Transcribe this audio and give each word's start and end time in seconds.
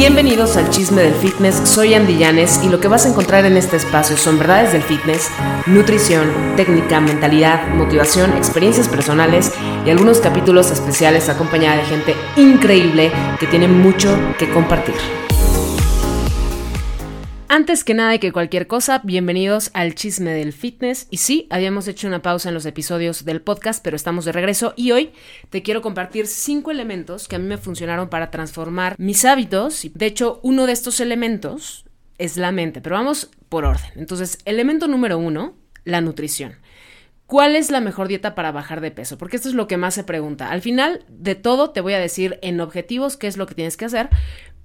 Bienvenidos 0.00 0.56
al 0.56 0.70
Chisme 0.70 1.02
del 1.02 1.12
Fitness, 1.12 1.56
soy 1.68 1.92
Andy 1.92 2.16
Llanes 2.16 2.64
y 2.64 2.70
lo 2.70 2.80
que 2.80 2.88
vas 2.88 3.04
a 3.04 3.10
encontrar 3.10 3.44
en 3.44 3.58
este 3.58 3.76
espacio 3.76 4.16
son 4.16 4.38
verdades 4.38 4.72
del 4.72 4.82
fitness, 4.82 5.28
nutrición, 5.66 6.56
técnica, 6.56 7.02
mentalidad, 7.02 7.68
motivación, 7.74 8.32
experiencias 8.32 8.88
personales 8.88 9.52
y 9.84 9.90
algunos 9.90 10.20
capítulos 10.20 10.70
especiales 10.70 11.28
acompañada 11.28 11.76
de 11.76 11.84
gente 11.84 12.16
increíble 12.38 13.12
que 13.38 13.46
tiene 13.46 13.68
mucho 13.68 14.18
que 14.38 14.48
compartir. 14.48 14.94
Antes 17.52 17.82
que 17.82 17.94
nada 17.94 18.14
y 18.14 18.20
que 18.20 18.30
cualquier 18.30 18.68
cosa, 18.68 19.00
bienvenidos 19.02 19.72
al 19.74 19.96
chisme 19.96 20.30
del 20.30 20.52
fitness. 20.52 21.08
Y 21.10 21.16
sí, 21.16 21.48
habíamos 21.50 21.88
hecho 21.88 22.06
una 22.06 22.22
pausa 22.22 22.50
en 22.50 22.54
los 22.54 22.64
episodios 22.64 23.24
del 23.24 23.42
podcast, 23.42 23.82
pero 23.82 23.96
estamos 23.96 24.24
de 24.24 24.30
regreso 24.30 24.72
y 24.76 24.92
hoy 24.92 25.10
te 25.48 25.60
quiero 25.60 25.82
compartir 25.82 26.28
cinco 26.28 26.70
elementos 26.70 27.26
que 27.26 27.34
a 27.34 27.38
mí 27.40 27.46
me 27.46 27.58
funcionaron 27.58 28.08
para 28.08 28.30
transformar 28.30 28.94
mis 29.00 29.24
hábitos. 29.24 29.84
De 29.94 30.06
hecho, 30.06 30.38
uno 30.44 30.66
de 30.66 30.72
estos 30.74 31.00
elementos 31.00 31.86
es 32.18 32.36
la 32.36 32.52
mente, 32.52 32.80
pero 32.80 32.94
vamos 32.94 33.32
por 33.48 33.64
orden. 33.64 33.90
Entonces, 33.96 34.38
elemento 34.44 34.86
número 34.86 35.18
uno, 35.18 35.56
la 35.82 36.00
nutrición. 36.00 36.54
¿Cuál 37.30 37.54
es 37.54 37.70
la 37.70 37.80
mejor 37.80 38.08
dieta 38.08 38.34
para 38.34 38.50
bajar 38.50 38.80
de 38.80 38.90
peso? 38.90 39.16
Porque 39.16 39.36
esto 39.36 39.48
es 39.48 39.54
lo 39.54 39.68
que 39.68 39.76
más 39.76 39.94
se 39.94 40.02
pregunta. 40.02 40.50
Al 40.50 40.62
final 40.62 41.04
de 41.06 41.36
todo 41.36 41.70
te 41.70 41.80
voy 41.80 41.92
a 41.92 42.00
decir 42.00 42.40
en 42.42 42.60
objetivos 42.60 43.16
qué 43.16 43.28
es 43.28 43.36
lo 43.36 43.46
que 43.46 43.54
tienes 43.54 43.76
que 43.76 43.84
hacer, 43.84 44.08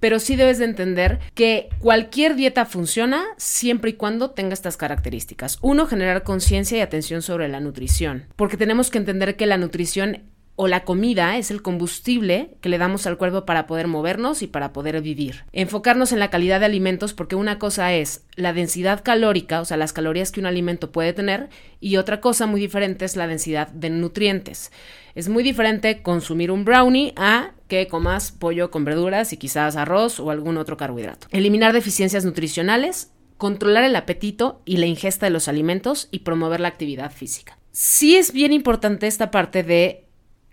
pero 0.00 0.18
sí 0.18 0.36
debes 0.36 0.58
de 0.58 0.66
entender 0.66 1.18
que 1.34 1.68
cualquier 1.78 2.34
dieta 2.34 2.64
funciona 2.64 3.24
siempre 3.36 3.90
y 3.90 3.94
cuando 3.94 4.30
tenga 4.30 4.54
estas 4.54 4.76
características. 4.76 5.58
Uno, 5.62 5.86
generar 5.86 6.22
conciencia 6.22 6.78
y 6.78 6.80
atención 6.80 7.22
sobre 7.22 7.48
la 7.48 7.60
nutrición, 7.60 8.26
porque 8.36 8.56
tenemos 8.56 8.90
que 8.90 8.98
entender 8.98 9.36
que 9.36 9.46
la 9.46 9.58
nutrición 9.58 10.22
o 10.56 10.68
la 10.68 10.84
comida 10.84 11.36
es 11.36 11.50
el 11.50 11.60
combustible 11.60 12.56
que 12.62 12.70
le 12.70 12.78
damos 12.78 13.06
al 13.06 13.18
cuerpo 13.18 13.44
para 13.44 13.66
poder 13.66 13.86
movernos 13.86 14.40
y 14.42 14.46
para 14.46 14.72
poder 14.72 15.00
vivir. 15.02 15.44
Enfocarnos 15.52 16.12
en 16.12 16.18
la 16.18 16.30
calidad 16.30 16.60
de 16.60 16.66
alimentos 16.66 17.12
porque 17.12 17.36
una 17.36 17.58
cosa 17.58 17.92
es 17.92 18.24
la 18.36 18.54
densidad 18.54 19.04
calórica, 19.04 19.60
o 19.60 19.66
sea, 19.66 19.76
las 19.76 19.92
calorías 19.92 20.32
que 20.32 20.40
un 20.40 20.46
alimento 20.46 20.90
puede 20.90 21.12
tener, 21.12 21.50
y 21.78 21.98
otra 21.98 22.22
cosa 22.22 22.46
muy 22.46 22.58
diferente 22.58 23.04
es 23.04 23.16
la 23.16 23.26
densidad 23.26 23.68
de 23.68 23.90
nutrientes. 23.90 24.72
Es 25.14 25.28
muy 25.28 25.42
diferente 25.42 26.02
consumir 26.02 26.50
un 26.50 26.64
brownie 26.64 27.12
a 27.16 27.52
que 27.68 27.86
comas 27.86 28.32
pollo 28.32 28.70
con 28.70 28.84
verduras 28.84 29.32
y 29.34 29.36
quizás 29.36 29.76
arroz 29.76 30.20
o 30.20 30.30
algún 30.30 30.56
otro 30.56 30.78
carbohidrato. 30.78 31.26
Eliminar 31.32 31.74
deficiencias 31.74 32.24
nutricionales, 32.24 33.12
controlar 33.36 33.84
el 33.84 33.96
apetito 33.96 34.62
y 34.64 34.78
la 34.78 34.86
ingesta 34.86 35.26
de 35.26 35.30
los 35.30 35.48
alimentos 35.48 36.08
y 36.10 36.20
promover 36.20 36.60
la 36.60 36.68
actividad 36.68 37.12
física. 37.12 37.58
Sí 37.72 38.16
es 38.16 38.32
bien 38.32 38.52
importante 38.54 39.06
esta 39.06 39.30
parte 39.30 39.62
de 39.62 40.05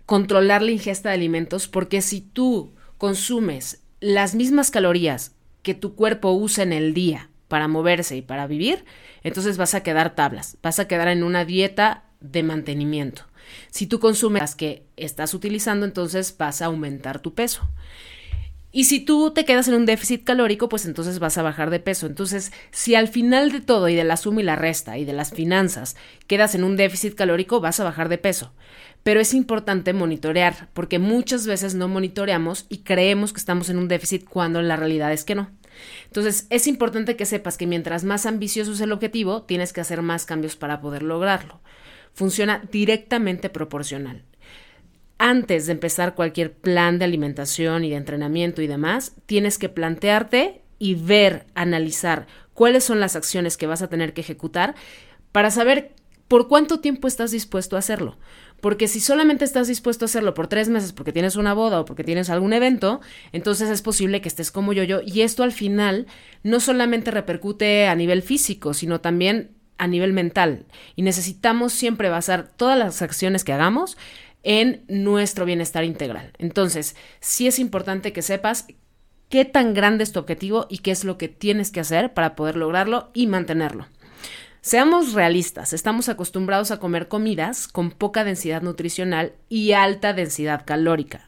controlar 0.06 0.62
la 0.62 0.70
ingesta 0.70 1.08
de 1.08 1.14
alimentos 1.14 1.68
porque 1.68 2.02
si 2.02 2.20
tú 2.20 2.74
consumes 2.98 3.82
las 4.00 4.34
mismas 4.34 4.70
calorías 4.70 5.34
que 5.62 5.74
tu 5.74 5.94
cuerpo 5.94 6.32
usa 6.32 6.62
en 6.62 6.72
el 6.72 6.94
día 6.94 7.30
para 7.48 7.68
moverse 7.68 8.16
y 8.16 8.22
para 8.22 8.46
vivir, 8.46 8.84
entonces 9.22 9.56
vas 9.56 9.74
a 9.74 9.82
quedar 9.82 10.14
tablas, 10.14 10.58
vas 10.62 10.78
a 10.78 10.88
quedar 10.88 11.08
en 11.08 11.22
una 11.22 11.44
dieta 11.44 12.04
de 12.20 12.42
mantenimiento. 12.42 13.22
Si 13.70 13.86
tú 13.86 14.00
consumes 14.00 14.42
las 14.42 14.56
que 14.56 14.86
estás 14.96 15.34
utilizando, 15.34 15.86
entonces 15.86 16.36
vas 16.36 16.62
a 16.62 16.66
aumentar 16.66 17.20
tu 17.20 17.34
peso. 17.34 17.68
Y 18.72 18.84
si 18.84 18.98
tú 18.98 19.30
te 19.30 19.44
quedas 19.44 19.68
en 19.68 19.74
un 19.74 19.86
déficit 19.86 20.24
calórico, 20.24 20.68
pues 20.68 20.84
entonces 20.84 21.20
vas 21.20 21.38
a 21.38 21.42
bajar 21.42 21.70
de 21.70 21.78
peso. 21.78 22.06
Entonces, 22.06 22.52
si 22.72 22.96
al 22.96 23.06
final 23.06 23.52
de 23.52 23.60
todo 23.60 23.88
y 23.88 23.94
de 23.94 24.02
la 24.02 24.16
suma 24.16 24.40
y 24.40 24.44
la 24.44 24.56
resta 24.56 24.98
y 24.98 25.04
de 25.04 25.12
las 25.12 25.30
finanzas 25.30 25.94
quedas 26.26 26.56
en 26.56 26.64
un 26.64 26.76
déficit 26.76 27.14
calórico, 27.14 27.60
vas 27.60 27.78
a 27.78 27.84
bajar 27.84 28.08
de 28.08 28.18
peso. 28.18 28.52
Pero 29.04 29.20
es 29.20 29.32
importante 29.32 29.92
monitorear, 29.92 30.68
porque 30.72 30.98
muchas 30.98 31.46
veces 31.46 31.76
no 31.76 31.86
monitoreamos 31.86 32.66
y 32.68 32.78
creemos 32.78 33.32
que 33.32 33.38
estamos 33.38 33.68
en 33.70 33.78
un 33.78 33.86
déficit 33.86 34.28
cuando 34.28 34.60
la 34.62 34.74
realidad 34.74 35.12
es 35.12 35.24
que 35.24 35.36
no. 35.36 35.50
Entonces, 36.06 36.48
es 36.50 36.66
importante 36.66 37.14
que 37.16 37.26
sepas 37.26 37.56
que 37.56 37.68
mientras 37.68 38.02
más 38.02 38.26
ambicioso 38.26 38.72
es 38.72 38.80
el 38.80 38.90
objetivo, 38.90 39.42
tienes 39.42 39.72
que 39.72 39.80
hacer 39.80 40.02
más 40.02 40.26
cambios 40.26 40.56
para 40.56 40.80
poder 40.80 41.04
lograrlo. 41.04 41.60
Funciona 42.12 42.62
directamente 42.72 43.48
proporcional 43.48 44.24
antes 45.18 45.66
de 45.66 45.72
empezar 45.72 46.14
cualquier 46.14 46.52
plan 46.52 46.98
de 46.98 47.04
alimentación 47.04 47.84
y 47.84 47.90
de 47.90 47.96
entrenamiento 47.96 48.62
y 48.62 48.66
demás, 48.66 49.14
tienes 49.26 49.58
que 49.58 49.68
plantearte 49.68 50.62
y 50.78 50.94
ver, 50.96 51.46
analizar 51.54 52.26
cuáles 52.52 52.84
son 52.84 53.00
las 53.00 53.16
acciones 53.16 53.56
que 53.56 53.66
vas 53.66 53.82
a 53.82 53.88
tener 53.88 54.12
que 54.12 54.20
ejecutar 54.20 54.74
para 55.32 55.50
saber 55.50 55.92
por 56.28 56.48
cuánto 56.48 56.80
tiempo 56.80 57.06
estás 57.06 57.30
dispuesto 57.30 57.76
a 57.76 57.78
hacerlo. 57.78 58.18
Porque 58.64 58.88
si 58.88 58.98
solamente 58.98 59.44
estás 59.44 59.68
dispuesto 59.68 60.06
a 60.06 60.06
hacerlo 60.06 60.32
por 60.32 60.46
tres 60.46 60.70
meses 60.70 60.94
porque 60.94 61.12
tienes 61.12 61.36
una 61.36 61.52
boda 61.52 61.80
o 61.80 61.84
porque 61.84 62.02
tienes 62.02 62.30
algún 62.30 62.54
evento, 62.54 63.02
entonces 63.32 63.68
es 63.68 63.82
posible 63.82 64.22
que 64.22 64.28
estés 64.28 64.50
como 64.50 64.72
yo-yo. 64.72 65.02
Y 65.04 65.20
esto 65.20 65.42
al 65.42 65.52
final 65.52 66.06
no 66.42 66.60
solamente 66.60 67.10
repercute 67.10 67.88
a 67.88 67.94
nivel 67.94 68.22
físico, 68.22 68.72
sino 68.72 69.02
también 69.02 69.50
a 69.76 69.86
nivel 69.86 70.14
mental. 70.14 70.64
Y 70.96 71.02
necesitamos 71.02 71.74
siempre 71.74 72.08
basar 72.08 72.48
todas 72.56 72.78
las 72.78 73.02
acciones 73.02 73.44
que 73.44 73.52
hagamos 73.52 73.98
en 74.44 74.82
nuestro 74.88 75.44
bienestar 75.44 75.84
integral. 75.84 76.32
Entonces, 76.38 76.96
sí 77.20 77.46
es 77.46 77.58
importante 77.58 78.14
que 78.14 78.22
sepas 78.22 78.66
qué 79.28 79.44
tan 79.44 79.74
grande 79.74 80.04
es 80.04 80.12
tu 80.12 80.20
objetivo 80.20 80.68
y 80.70 80.78
qué 80.78 80.90
es 80.90 81.04
lo 81.04 81.18
que 81.18 81.28
tienes 81.28 81.70
que 81.70 81.80
hacer 81.80 82.14
para 82.14 82.34
poder 82.34 82.56
lograrlo 82.56 83.10
y 83.12 83.26
mantenerlo. 83.26 83.88
Seamos 84.64 85.12
realistas, 85.12 85.74
estamos 85.74 86.08
acostumbrados 86.08 86.70
a 86.70 86.78
comer 86.78 87.06
comidas 87.06 87.68
con 87.68 87.90
poca 87.90 88.24
densidad 88.24 88.62
nutricional 88.62 89.34
y 89.50 89.72
alta 89.72 90.14
densidad 90.14 90.64
calórica. 90.64 91.20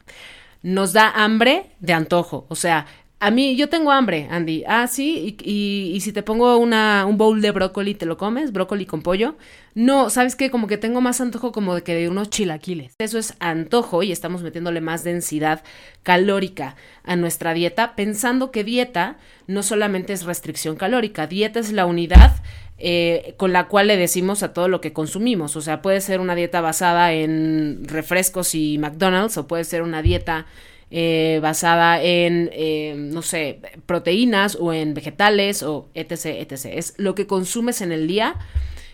Nos 0.63 0.91
da 0.91 1.11
hambre 1.11 1.69
de 1.79 1.93
antojo, 1.93 2.47
o 2.49 2.55
sea, 2.55 2.87
a 3.19 3.31
mí, 3.31 3.55
yo 3.55 3.67
tengo 3.67 3.91
hambre, 3.91 4.27
Andy. 4.29 4.63
Ah, 4.67 4.85
sí, 4.85 5.37
y, 5.41 5.99
si 6.01 6.11
te 6.13 6.21
pongo 6.21 6.57
una, 6.57 7.05
un 7.07 7.17
bowl 7.17 7.41
de 7.41 7.49
brócoli, 7.49 7.95
¿te 7.95 8.05
lo 8.05 8.15
comes? 8.15 8.51
Brócoli 8.51 8.85
con 8.85 9.01
pollo. 9.01 9.35
No, 9.73 10.11
¿sabes 10.11 10.35
qué? 10.35 10.51
Como 10.51 10.67
que 10.67 10.77
tengo 10.77 11.01
más 11.01 11.19
antojo 11.19 11.51
como 11.51 11.73
de 11.73 11.81
que 11.81 11.95
de 11.95 12.09
unos 12.09 12.29
chilaquiles. 12.29 12.93
Eso 12.99 13.17
es 13.17 13.33
antojo 13.39 14.03
y 14.03 14.11
estamos 14.11 14.43
metiéndole 14.43 14.81
más 14.81 15.03
densidad 15.03 15.63
calórica 16.03 16.75
a 17.03 17.15
nuestra 17.15 17.55
dieta, 17.55 17.95
pensando 17.95 18.51
que 18.51 18.63
dieta 18.63 19.17
no 19.47 19.63
solamente 19.63 20.13
es 20.13 20.23
restricción 20.23 20.75
calórica, 20.75 21.25
dieta 21.25 21.59
es 21.59 21.71
la 21.71 21.87
unidad 21.87 22.35
eh, 22.77 23.33
con 23.37 23.51
la 23.51 23.67
cual 23.67 23.87
le 23.87 23.97
decimos 23.97 24.43
a 24.43 24.53
todo 24.53 24.67
lo 24.67 24.79
que 24.79 24.93
consumimos. 24.93 25.55
O 25.55 25.61
sea, 25.61 25.81
puede 25.81 26.01
ser 26.01 26.19
una 26.19 26.35
dieta 26.35 26.61
basada 26.61 27.13
en 27.13 27.81
refrescos 27.83 28.53
y 28.53 28.77
McDonald's 28.77 29.37
o 29.37 29.47
puede 29.47 29.63
ser 29.63 29.81
una 29.81 30.03
dieta 30.03 30.45
eh, 30.89 31.39
basada 31.41 32.01
en, 32.01 32.49
eh, 32.53 32.95
no 32.97 33.21
sé, 33.21 33.59
proteínas 33.85 34.57
o 34.59 34.71
en 34.71 34.93
vegetales 34.93 35.61
o 35.63 35.89
etc, 35.93 36.25
etc. 36.25 36.65
Es 36.65 36.93
lo 36.97 37.13
que 37.13 37.27
consumes 37.27 37.81
en 37.81 37.91
el 37.91 38.07
día, 38.07 38.35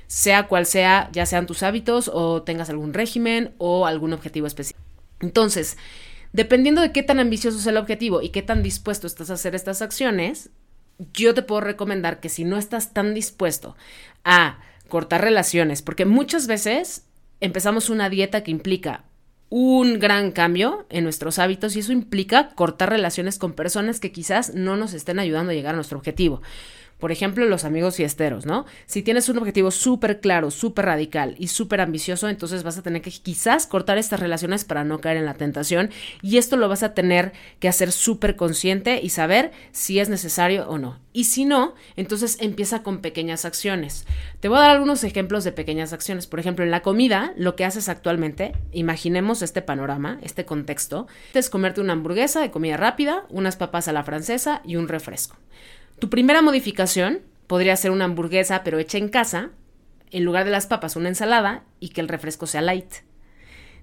sea 0.07 0.47
cual 0.47 0.65
sea, 0.65 1.09
ya 1.11 1.25
sean 1.25 1.45
tus 1.45 1.61
hábitos 1.61 2.09
o 2.11 2.41
tengas 2.41 2.69
algún 2.69 2.93
régimen 2.93 3.53
o 3.57 3.85
algún 3.85 4.13
objetivo 4.13 4.47
específico. 4.47 4.83
Entonces, 5.21 5.77
dependiendo 6.31 6.81
de 6.81 6.91
qué 6.91 7.03
tan 7.03 7.19
ambicioso 7.19 7.59
es 7.59 7.67
el 7.67 7.77
objetivo 7.77 8.21
y 8.21 8.29
qué 8.29 8.41
tan 8.41 8.63
dispuesto 8.63 9.05
estás 9.05 9.29
a 9.29 9.33
hacer 9.33 9.53
estas 9.53 9.81
acciones, 9.81 10.49
yo 11.13 11.33
te 11.33 11.43
puedo 11.43 11.61
recomendar 11.61 12.19
que 12.19 12.29
si 12.29 12.43
no 12.43 12.57
estás 12.57 12.93
tan 12.93 13.13
dispuesto 13.13 13.75
a 14.23 14.59
cortar 14.87 15.21
relaciones, 15.21 15.81
porque 15.81 16.05
muchas 16.05 16.47
veces 16.47 17.05
empezamos 17.39 17.89
una 17.89 18.09
dieta 18.09 18.43
que 18.43 18.51
implica 18.51 19.05
un 19.55 19.99
gran 19.99 20.31
cambio 20.31 20.87
en 20.89 21.03
nuestros 21.03 21.37
hábitos 21.37 21.75
y 21.75 21.81
eso 21.81 21.91
implica 21.91 22.55
cortar 22.55 22.89
relaciones 22.89 23.37
con 23.37 23.53
personas 23.53 23.99
que 23.99 24.11
quizás 24.11 24.55
no 24.55 24.77
nos 24.77 24.95
estén 24.95 25.19
ayudando 25.19 25.51
a 25.51 25.53
llegar 25.53 25.73
a 25.73 25.75
nuestro 25.75 25.99
objetivo. 25.99 26.41
Por 27.03 27.11
ejemplo, 27.11 27.43
los 27.43 27.65
amigos 27.65 27.97
fiesteros, 27.97 28.45
¿no? 28.45 28.65
Si 28.85 29.01
tienes 29.01 29.27
un 29.27 29.37
objetivo 29.37 29.71
súper 29.71 30.21
claro, 30.21 30.51
súper 30.51 30.85
radical 30.85 31.35
y 31.37 31.49
súper 31.49 31.81
ambicioso, 31.81 32.29
entonces 32.29 32.63
vas 32.63 32.77
a 32.77 32.81
tener 32.81 33.01
que 33.01 33.11
quizás 33.11 33.67
cortar 33.67 33.97
estas 33.97 34.21
relaciones 34.21 34.63
para 34.63 34.85
no 34.85 35.01
caer 35.01 35.17
en 35.17 35.25
la 35.25 35.33
tentación 35.33 35.89
y 36.21 36.37
esto 36.37 36.55
lo 36.55 36.69
vas 36.69 36.81
a 36.81 36.93
tener 36.93 37.33
que 37.59 37.67
hacer 37.67 37.91
súper 37.91 38.37
consciente 38.37 39.01
y 39.03 39.09
saber 39.09 39.51
si 39.73 39.99
es 39.99 40.07
necesario 40.07 40.65
o 40.69 40.77
no. 40.77 40.97
Y 41.11 41.25
si 41.25 41.43
no, 41.43 41.75
entonces 41.97 42.37
empieza 42.39 42.83
con 42.83 42.99
pequeñas 42.99 43.43
acciones. 43.43 44.05
Te 44.39 44.47
voy 44.47 44.59
a 44.59 44.61
dar 44.61 44.71
algunos 44.71 45.03
ejemplos 45.03 45.43
de 45.43 45.51
pequeñas 45.51 45.91
acciones. 45.91 46.25
Por 46.25 46.39
ejemplo, 46.39 46.63
en 46.63 46.71
la 46.71 46.83
comida, 46.83 47.33
lo 47.35 47.57
que 47.57 47.65
haces 47.65 47.89
actualmente, 47.89 48.53
imaginemos 48.71 49.41
este 49.41 49.61
panorama, 49.61 50.19
este 50.21 50.45
contexto, 50.45 51.07
es 51.33 51.49
comerte 51.49 51.81
una 51.81 51.91
hamburguesa 51.91 52.39
de 52.39 52.49
comida 52.49 52.77
rápida, 52.77 53.25
unas 53.27 53.57
papas 53.57 53.89
a 53.89 53.91
la 53.91 54.05
francesa 54.05 54.61
y 54.63 54.77
un 54.77 54.87
refresco. 54.87 55.35
Tu 56.03 56.09
primera 56.09 56.41
modificación 56.41 57.21
podría 57.47 57.77
ser 57.77 57.91
una 57.91 58.03
hamburguesa 58.03 58.61
pero 58.65 58.77
hecha 58.77 58.97
en 58.97 59.07
casa, 59.07 59.51
en 60.11 60.25
lugar 60.25 60.43
de 60.43 60.51
las 60.51 60.67
papas 60.67 60.97
una 60.97 61.07
ensalada 61.07 61.63
y 61.79 61.91
que 61.91 62.01
el 62.01 62.09
refresco 62.09 62.45
sea 62.45 62.61
light. 62.61 62.93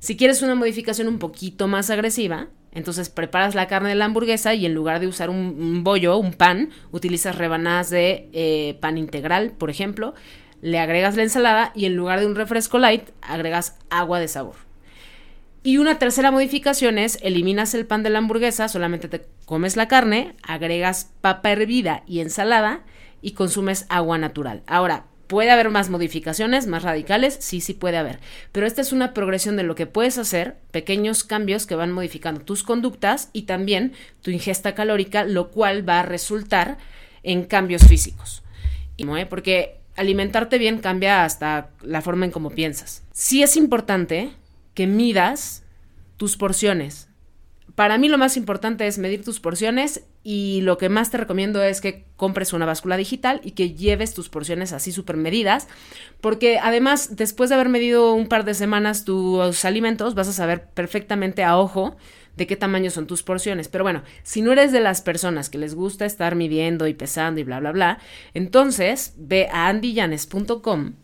Si 0.01 0.19
quieres 0.19 0.43
una 0.43 0.55
modificación 0.55 1.09
un 1.09 1.19
poquito 1.19 1.67
más 1.67 1.89
agresiva, 1.89 2.49
entonces 2.73 3.09
preparas 3.09 3.55
la 3.55 3.69
carne 3.69 3.89
de 3.89 3.95
la 3.95 4.05
hamburguesa 4.05 4.53
y 4.53 4.67
en 4.67 4.75
lugar 4.75 5.01
de 5.01 5.07
usar 5.07 5.31
un, 5.31 5.83
bollo, 5.83 6.19
un 6.19 6.35
pan, 6.35 6.69
utilizas 6.93 7.39
rebanadas 7.39 7.89
de 7.89 8.29
eh, 8.35 8.77
pan 8.83 8.99
integral, 8.99 9.53
por 9.53 9.71
ejemplo, 9.71 10.13
le 10.61 10.79
agregas 10.79 11.17
la 11.17 11.23
ensalada 11.23 11.73
y 11.75 11.87
en 11.87 11.97
lugar 11.97 12.21
de 12.21 12.27
un 12.27 12.37
refresco 12.37 12.79
light, 12.79 13.09
agregas 13.23 13.79
agua 13.89 14.21
de 14.21 14.29
sabor. 14.29 14.70
Y 15.63 15.77
una 15.77 15.99
tercera 15.99 16.31
modificación 16.31 16.97
es 16.97 17.19
eliminas 17.23 17.75
el 17.75 17.87
pan 17.87 18.03
de 18.03 18.11
la 18.11 18.19
hamburguesa, 18.19 18.69
solamente 18.69 19.09
te 19.09 19.27
comes 19.45 19.77
la 19.77 19.89
carne, 19.89 20.35
agregas 20.43 21.11
papa 21.21 21.51
hervida 21.51 22.03
y 22.07 22.21
ensalada 22.21 22.81
y 23.21 23.33
consumes 23.33 23.85
agua 23.89 24.19
natural. 24.19 24.63
Ahora, 24.67 25.05
¿Puede 25.31 25.53
haber 25.53 25.71
más 25.71 25.91
modificaciones, 25.91 26.67
más 26.67 26.83
radicales? 26.83 27.37
Sí, 27.39 27.61
sí 27.61 27.73
puede 27.73 27.97
haber. 27.97 28.19
Pero 28.51 28.67
esta 28.67 28.81
es 28.81 28.93
una 28.93 29.15
progresión 29.15 29.55
de 29.55 29.63
lo 29.63 29.77
que 29.77 29.87
puedes 29.87 30.19
hacer, 30.19 30.57
pequeños 30.73 31.23
cambios 31.23 31.67
que 31.67 31.77
van 31.77 31.93
modificando 31.93 32.41
tus 32.41 32.65
conductas 32.65 33.31
y 33.33 33.43
también 33.43 33.93
tu 34.23 34.33
ingesta 34.33 34.75
calórica, 34.75 35.23
lo 35.23 35.53
cual 35.53 35.89
va 35.89 36.01
a 36.01 36.03
resultar 36.03 36.79
en 37.23 37.45
cambios 37.45 37.87
físicos. 37.87 38.43
¿eh? 38.99 39.27
Porque 39.27 39.79
alimentarte 39.95 40.59
bien 40.59 40.79
cambia 40.79 41.25
hasta 41.25 41.71
la 41.81 42.03
forma 42.03 42.25
en 42.25 42.33
cómo 42.33 42.51
piensas. 42.51 43.05
Sí 43.13 43.45
es 43.45 43.57
importante 43.57 44.33
que 44.81 44.87
midas 44.87 45.63
tus 46.17 46.39
porciones. 46.39 47.11
Para 47.75 47.99
mí 47.99 48.09
lo 48.09 48.17
más 48.17 48.39
importante 48.39 48.87
es 48.87 48.97
medir 48.97 49.23
tus 49.23 49.39
porciones 49.39 50.05
y 50.23 50.63
lo 50.63 50.79
que 50.79 50.89
más 50.89 51.11
te 51.11 51.19
recomiendo 51.19 51.63
es 51.63 51.83
que 51.83 52.07
compres 52.17 52.55
una 52.55 52.65
báscula 52.65 52.97
digital 52.97 53.43
y 53.45 53.51
que 53.51 53.75
lleves 53.75 54.15
tus 54.15 54.31
porciones 54.31 54.73
así 54.73 54.91
súper 54.91 55.19
medidas, 55.19 55.69
porque 56.23 56.59
además 56.59 57.15
después 57.15 57.51
de 57.51 57.57
haber 57.57 57.69
medido 57.69 58.15
un 58.15 58.27
par 58.27 58.47
de 58.47 58.55
semanas 58.55 59.05
tus 59.05 59.67
alimentos 59.67 60.15
vas 60.15 60.29
a 60.29 60.33
saber 60.33 60.71
perfectamente 60.71 61.45
a 61.45 61.59
ojo 61.59 61.99
de 62.39 62.47
qué 62.47 62.57
tamaño 62.57 62.91
son 62.91 63.07
tus 63.07 63.23
porciones. 63.23 63.69
Pero 63.69 63.85
bueno, 63.85 64.03
si 64.23 64.41
no 64.41 64.53
eres 64.53 64.73
de 64.73 64.81
las 64.81 65.03
personas 65.03 65.51
que 65.51 65.59
les 65.59 65.75
gusta 65.75 66.07
estar 66.07 66.37
midiendo 66.37 66.87
y 66.87 66.95
pesando 66.95 67.39
y 67.39 67.45
bla, 67.45 67.61
bla, 67.61 67.73
bla, 67.73 67.99
entonces 68.33 69.13
ve 69.19 69.47
a 69.53 69.69
andyyanes.com 69.69 70.95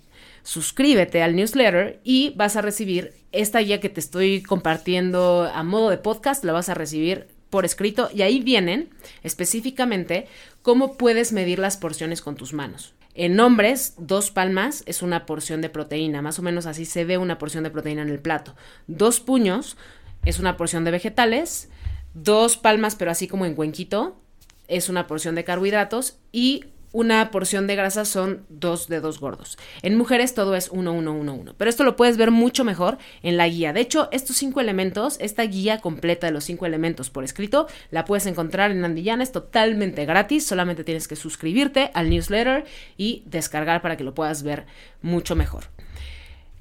suscríbete 0.46 1.24
al 1.24 1.34
newsletter 1.34 2.00
y 2.04 2.32
vas 2.36 2.54
a 2.54 2.62
recibir 2.62 3.12
esta 3.40 3.60
guía 3.60 3.80
que 3.80 3.88
te 3.88 4.00
estoy 4.00 4.42
compartiendo 4.42 5.50
a 5.52 5.62
modo 5.62 5.90
de 5.90 5.98
podcast, 5.98 6.44
la 6.44 6.52
vas 6.52 6.68
a 6.68 6.74
recibir 6.74 7.28
por 7.50 7.64
escrito 7.64 8.10
y 8.12 8.22
ahí 8.22 8.40
vienen 8.40 8.90
específicamente 9.22 10.26
cómo 10.62 10.96
puedes 10.96 11.32
medir 11.32 11.58
las 11.58 11.76
porciones 11.76 12.20
con 12.20 12.36
tus 12.36 12.52
manos. 12.52 12.94
En 13.14 13.38
hombres, 13.40 13.94
dos 13.96 14.30
palmas 14.30 14.82
es 14.86 15.00
una 15.00 15.24
porción 15.24 15.62
de 15.62 15.70
proteína, 15.70 16.20
más 16.20 16.38
o 16.38 16.42
menos 16.42 16.66
así 16.66 16.84
se 16.84 17.04
ve 17.04 17.16
una 17.16 17.38
porción 17.38 17.64
de 17.64 17.70
proteína 17.70 18.02
en 18.02 18.10
el 18.10 18.18
plato. 18.18 18.54
Dos 18.88 19.20
puños 19.20 19.76
es 20.24 20.38
una 20.38 20.56
porción 20.56 20.84
de 20.84 20.90
vegetales, 20.90 21.70
dos 22.14 22.56
palmas 22.56 22.94
pero 22.94 23.10
así 23.10 23.26
como 23.26 23.46
en 23.46 23.54
cuenquito 23.54 24.20
es 24.68 24.88
una 24.88 25.06
porción 25.06 25.34
de 25.34 25.44
carbohidratos 25.44 26.18
y 26.32 26.64
una 26.92 27.30
porción 27.30 27.66
de 27.66 27.76
grasa 27.76 28.04
son 28.04 28.44
dos 28.48 28.88
dedos 28.88 29.20
gordos. 29.20 29.58
En 29.82 29.96
mujeres 29.96 30.34
todo 30.34 30.56
es 30.56 30.68
1, 30.70 30.92
1, 30.92 31.12
1, 31.12 31.34
1. 31.34 31.54
Pero 31.56 31.68
esto 31.68 31.84
lo 31.84 31.96
puedes 31.96 32.16
ver 32.16 32.30
mucho 32.30 32.64
mejor 32.64 32.98
en 33.22 33.36
la 33.36 33.48
guía. 33.48 33.72
De 33.72 33.80
hecho, 33.80 34.08
estos 34.12 34.36
cinco 34.36 34.60
elementos, 34.60 35.16
esta 35.20 35.42
guía 35.42 35.80
completa 35.80 36.26
de 36.26 36.32
los 36.32 36.44
cinco 36.44 36.66
elementos 36.66 37.10
por 37.10 37.24
escrito, 37.24 37.66
la 37.90 38.04
puedes 38.04 38.26
encontrar 38.26 38.70
en 38.70 38.84
Andillana, 38.84 39.22
es 39.22 39.32
totalmente 39.32 40.04
gratis. 40.06 40.46
Solamente 40.46 40.84
tienes 40.84 41.08
que 41.08 41.16
suscribirte 41.16 41.90
al 41.94 42.10
newsletter 42.10 42.64
y 42.96 43.22
descargar 43.26 43.82
para 43.82 43.96
que 43.96 44.04
lo 44.04 44.14
puedas 44.14 44.42
ver 44.42 44.66
mucho 45.02 45.36
mejor. 45.36 45.64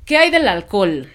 ¿Qué 0.06 0.18
hay 0.18 0.32
del 0.32 0.48
alcohol? 0.48 1.10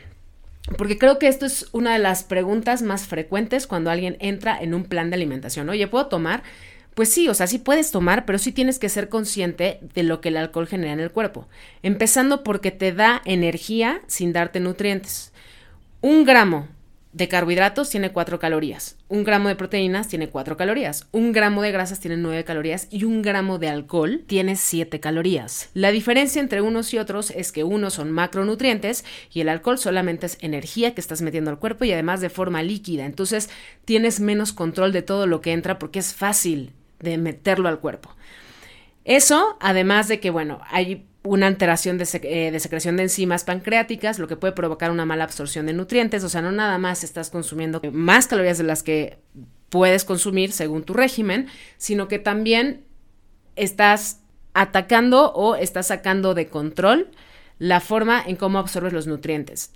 Porque 0.77 0.99
creo 0.99 1.19
que 1.19 1.29
esto 1.29 1.47
es 1.47 1.69
una 1.73 1.93
de 1.93 1.99
las 1.99 2.23
preguntas 2.23 2.83
más 2.83 3.07
frecuentes 3.07 3.67
cuando 3.67 3.91
alguien 3.91 4.17
entra 4.21 4.61
en 4.61 4.75
un 4.75 4.85
plan 4.85 5.11
de 5.11 5.17
alimentación. 5.17 5.69
Oye, 5.69 5.87
¿puedo 5.87 6.07
tomar? 6.07 6.43
Pues 7.01 7.15
sí, 7.15 7.31
o 7.31 7.33
sea, 7.33 7.47
sí 7.47 7.57
puedes 7.57 7.93
tomar, 7.93 8.27
pero 8.27 8.39
sí 8.39 8.53
tienes 8.53 8.79
que 8.79 8.91
ser 8.91 9.09
consciente 9.09 9.81
de 9.95 10.03
lo 10.03 10.21
que 10.21 10.29
el 10.29 10.37
alcohol 10.37 10.67
genera 10.67 10.93
en 10.93 11.01
el 11.01 11.11
cuerpo. 11.11 11.49
Empezando 11.83 12.45
porque 12.45 12.73
te 12.73 12.93
da 12.93 13.23
energía 13.25 14.03
sin 14.07 14.35
darte 14.35 14.61
nutrientes. 14.61 15.33
Un 16.03 16.27
gramo 16.27 16.69
de 17.15 17.27
carbohidratos 17.27 17.89
tiene 17.89 18.13
4 18.13 18.39
calorías, 18.39 18.99
un 19.09 19.25
gramo 19.25 19.49
de 19.49 19.57
proteínas 19.57 20.09
tiene 20.09 20.29
4 20.29 20.59
calorías, 20.59 21.09
un 21.11 21.33
gramo 21.33 21.63
de 21.63 21.73
grasas 21.73 22.01
tiene 22.01 22.19
9 22.19 22.45
calorías 22.45 22.87
y 22.91 23.05
un 23.05 23.23
gramo 23.23 23.59
de 23.59 23.71
alcohol 23.71 24.23
tiene 24.27 24.55
7 24.57 25.01
calorías. 25.01 25.71
La 25.73 25.93
diferencia 25.93 26.43
entre 26.43 26.61
unos 26.61 26.93
y 26.93 26.99
otros 26.99 27.31
es 27.31 27.51
que 27.51 27.65
unos 27.65 27.95
son 27.95 28.11
macronutrientes 28.11 29.07
y 29.33 29.41
el 29.41 29.49
alcohol 29.49 29.79
solamente 29.79 30.27
es 30.27 30.37
energía 30.43 30.95
que 30.95 31.01
estás 31.01 31.23
metiendo 31.23 31.51
al 31.51 31.59
cuerpo 31.59 31.87
y 31.87 31.93
además 31.93 32.21
de 32.21 32.29
forma 32.29 32.63
líquida, 32.63 33.07
entonces 33.07 33.49
tienes 33.87 34.21
menos 34.21 34.53
control 34.53 34.93
de 34.93 35.01
todo 35.01 35.27
lo 35.27 35.41
que 35.41 35.53
entra 35.53 35.79
porque 35.79 36.01
es 36.01 36.13
fácil 36.13 36.75
de 37.01 37.19
meterlo 37.19 37.69
al 37.69 37.81
cuerpo. 37.81 38.15
Eso, 39.05 39.57
además 39.61 40.09
de 40.09 40.21
que, 40.21 40.31
bueno, 40.31 40.61
hay 40.69 41.07
una 41.23 41.47
alteración 41.47 41.99
de, 41.99 42.09
eh, 42.23 42.51
de, 42.51 42.61
secreción 42.61 42.97
de 42.97 43.05
enzimas 43.05 43.45
pancreáticas, 43.45 44.19
lo 44.19 44.29
que 44.29 44.37
puede 44.37 44.53
provocar 44.53 44.91
una 44.91 45.05
mala 45.05 45.25
absorción 45.25 45.67
de 45.67 45.73
nutrientes, 45.73 46.25
o 46.25 46.29
sea, 46.29 46.43
no 46.43 46.53
nada 46.53 46.79
más 46.79 47.05
estás 47.05 47.31
consumiendo 47.31 47.81
más 47.93 48.27
calorías 48.27 48.59
de 48.59 48.65
las 48.65 48.83
que 48.83 49.19
puedes 49.69 50.05
consumir 50.05 50.53
según 50.53 50.83
tu 50.83 50.95
régimen, 50.95 51.49
sino 51.77 52.09
que 52.09 52.19
también 52.19 52.85
estás 53.57 54.21
atacando 54.53 55.33
o 55.33 55.55
estás 55.57 55.89
sacando 55.89 56.35
de 56.35 56.49
control 56.49 57.11
la 57.59 57.81
forma 57.81 58.23
en 58.27 58.37
cómo 58.37 58.59
absorbes 58.59 58.93
los 58.93 59.07
nutrientes. 59.07 59.73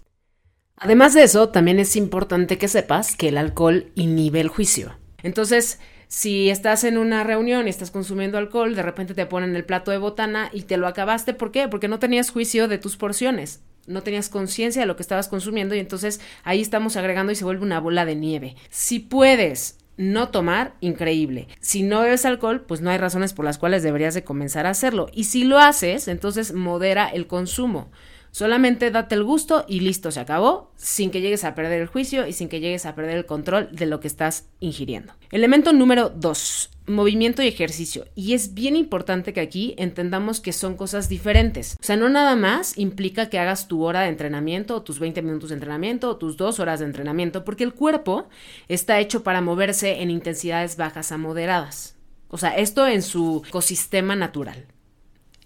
Además 0.77 1.15
de 1.15 1.23
eso, 1.23 1.51
también 1.51 1.79
es 1.79 1.95
importante 1.95 2.59
que 2.59 2.67
sepas 2.67 3.15
que 3.15 3.29
el 3.29 3.39
alcohol 3.39 3.93
inhibe 3.95 4.41
el 4.41 4.49
juicio. 4.49 4.97
Entonces, 5.23 5.79
si 6.15 6.49
estás 6.49 6.85
en 6.85 6.97
una 6.97 7.25
reunión 7.25 7.67
y 7.67 7.71
estás 7.71 7.91
consumiendo 7.91 8.39
alcohol, 8.39 8.77
de 8.77 8.83
repente 8.83 9.15
te 9.15 9.27
ponen 9.27 9.57
el 9.57 9.65
plato 9.65 9.91
de 9.91 9.99
botana 9.99 10.49
y 10.53 10.63
te 10.63 10.77
lo 10.77 10.87
acabaste. 10.87 11.35
¿Por 11.35 11.51
qué? 11.51 11.67
Porque 11.67 11.89
no 11.89 11.99
tenías 11.99 12.31
juicio 12.31 12.69
de 12.69 12.79
tus 12.79 12.97
porciones. 12.97 13.63
No 13.89 14.05
tenías 14.05 14.29
conciencia 14.29 14.81
de 14.81 14.87
lo 14.87 14.95
que 14.95 15.03
estabas 15.03 15.27
consumiendo 15.27 15.75
y 15.75 15.81
entonces 15.81 16.21
ahí 16.45 16.61
estamos 16.61 16.97
agregando 16.97 17.33
y 17.33 17.35
se 17.35 17.43
vuelve 17.43 17.65
una 17.65 17.81
bola 17.81 18.05
de 18.05 18.15
nieve. 18.15 18.55
Si 18.71 19.01
puedes 19.01 19.79
no 19.97 20.29
tomar, 20.29 20.77
increíble. 20.81 21.49
Si 21.59 21.83
no 21.83 22.03
bebes 22.03 22.25
alcohol, 22.25 22.61
pues 22.61 22.81
no 22.81 22.91
hay 22.91 22.99
razones 22.99 23.33
por 23.33 23.45
las 23.45 23.59
cuales 23.59 23.83
deberías 23.83 24.15
de 24.15 24.23
comenzar 24.23 24.67
a 24.67 24.71
hacerlo. 24.71 25.09
Y 25.13 25.25
si 25.25 25.43
lo 25.43 25.59
haces, 25.59 26.07
entonces 26.07 26.53
modera 26.53 27.09
el 27.09 27.27
consumo. 27.27 27.91
Solamente 28.35 28.91
date 28.91 29.15
el 29.15 29.23
gusto 29.23 29.65
y 29.69 29.79
listo, 29.79 30.11
se 30.11 30.19
acabó, 30.19 30.73
sin 30.75 31.13
que 31.13 31.21
llegues 31.21 31.45
a 31.45 31.55
perder 31.55 31.81
el 31.81 31.87
juicio 31.87 32.27
y 32.27 32.33
sin 32.33 32.49
que 32.49 32.59
llegues 32.59 32.85
a 32.85 32.97
perder 32.97 33.19
el 33.19 33.27
control 33.27 33.69
de 33.71 33.87
lo 33.87 34.01
que 34.01 34.09
estás 34.09 34.49
ingiriendo. 34.59 35.13
Elemento 35.31 35.73
número 35.73 36.09
2, 36.09 36.71
movimiento 36.89 37.45
y 37.45 37.47
ejercicio. 37.47 38.07
Y 38.17 38.35
es 38.35 38.53
bien 38.53 38.75
importante 38.75 39.33
que 39.33 39.41
aquí 39.41 39.77
entendamos 39.79 40.41
que 40.41 40.53
son 40.53 40.77
cosas 40.77 41.09
diferentes. 41.09 41.77
O 41.81 41.85
sea, 41.85 41.95
no 41.95 42.09
nada 42.09 42.35
más 42.35 42.77
implica 42.77 43.31
que 43.31 43.39
hagas 43.39 43.69
tu 43.69 43.85
hora 43.85 44.01
de 44.01 44.09
entrenamiento 44.09 44.83
tus 44.83 44.99
20 44.99 45.23
minutos 45.23 45.51
de 45.51 45.55
entrenamiento 45.55 46.11
o 46.11 46.17
tus 46.17 46.37
dos 46.37 46.59
horas 46.59 46.81
de 46.81 46.87
entrenamiento, 46.87 47.45
porque 47.45 47.63
el 47.63 47.73
cuerpo 47.73 48.27
está 48.67 48.99
hecho 48.99 49.23
para 49.23 49.43
moverse 49.43 50.03
en 50.03 50.11
intensidades 50.11 50.77
bajas 50.77 51.13
a 51.13 51.19
moderadas. 51.19 51.95
O 52.27 52.37
sea, 52.37 52.57
esto 52.57 52.89
en 52.89 53.03
su 53.03 53.45
ecosistema 53.47 54.17
natural. 54.17 54.74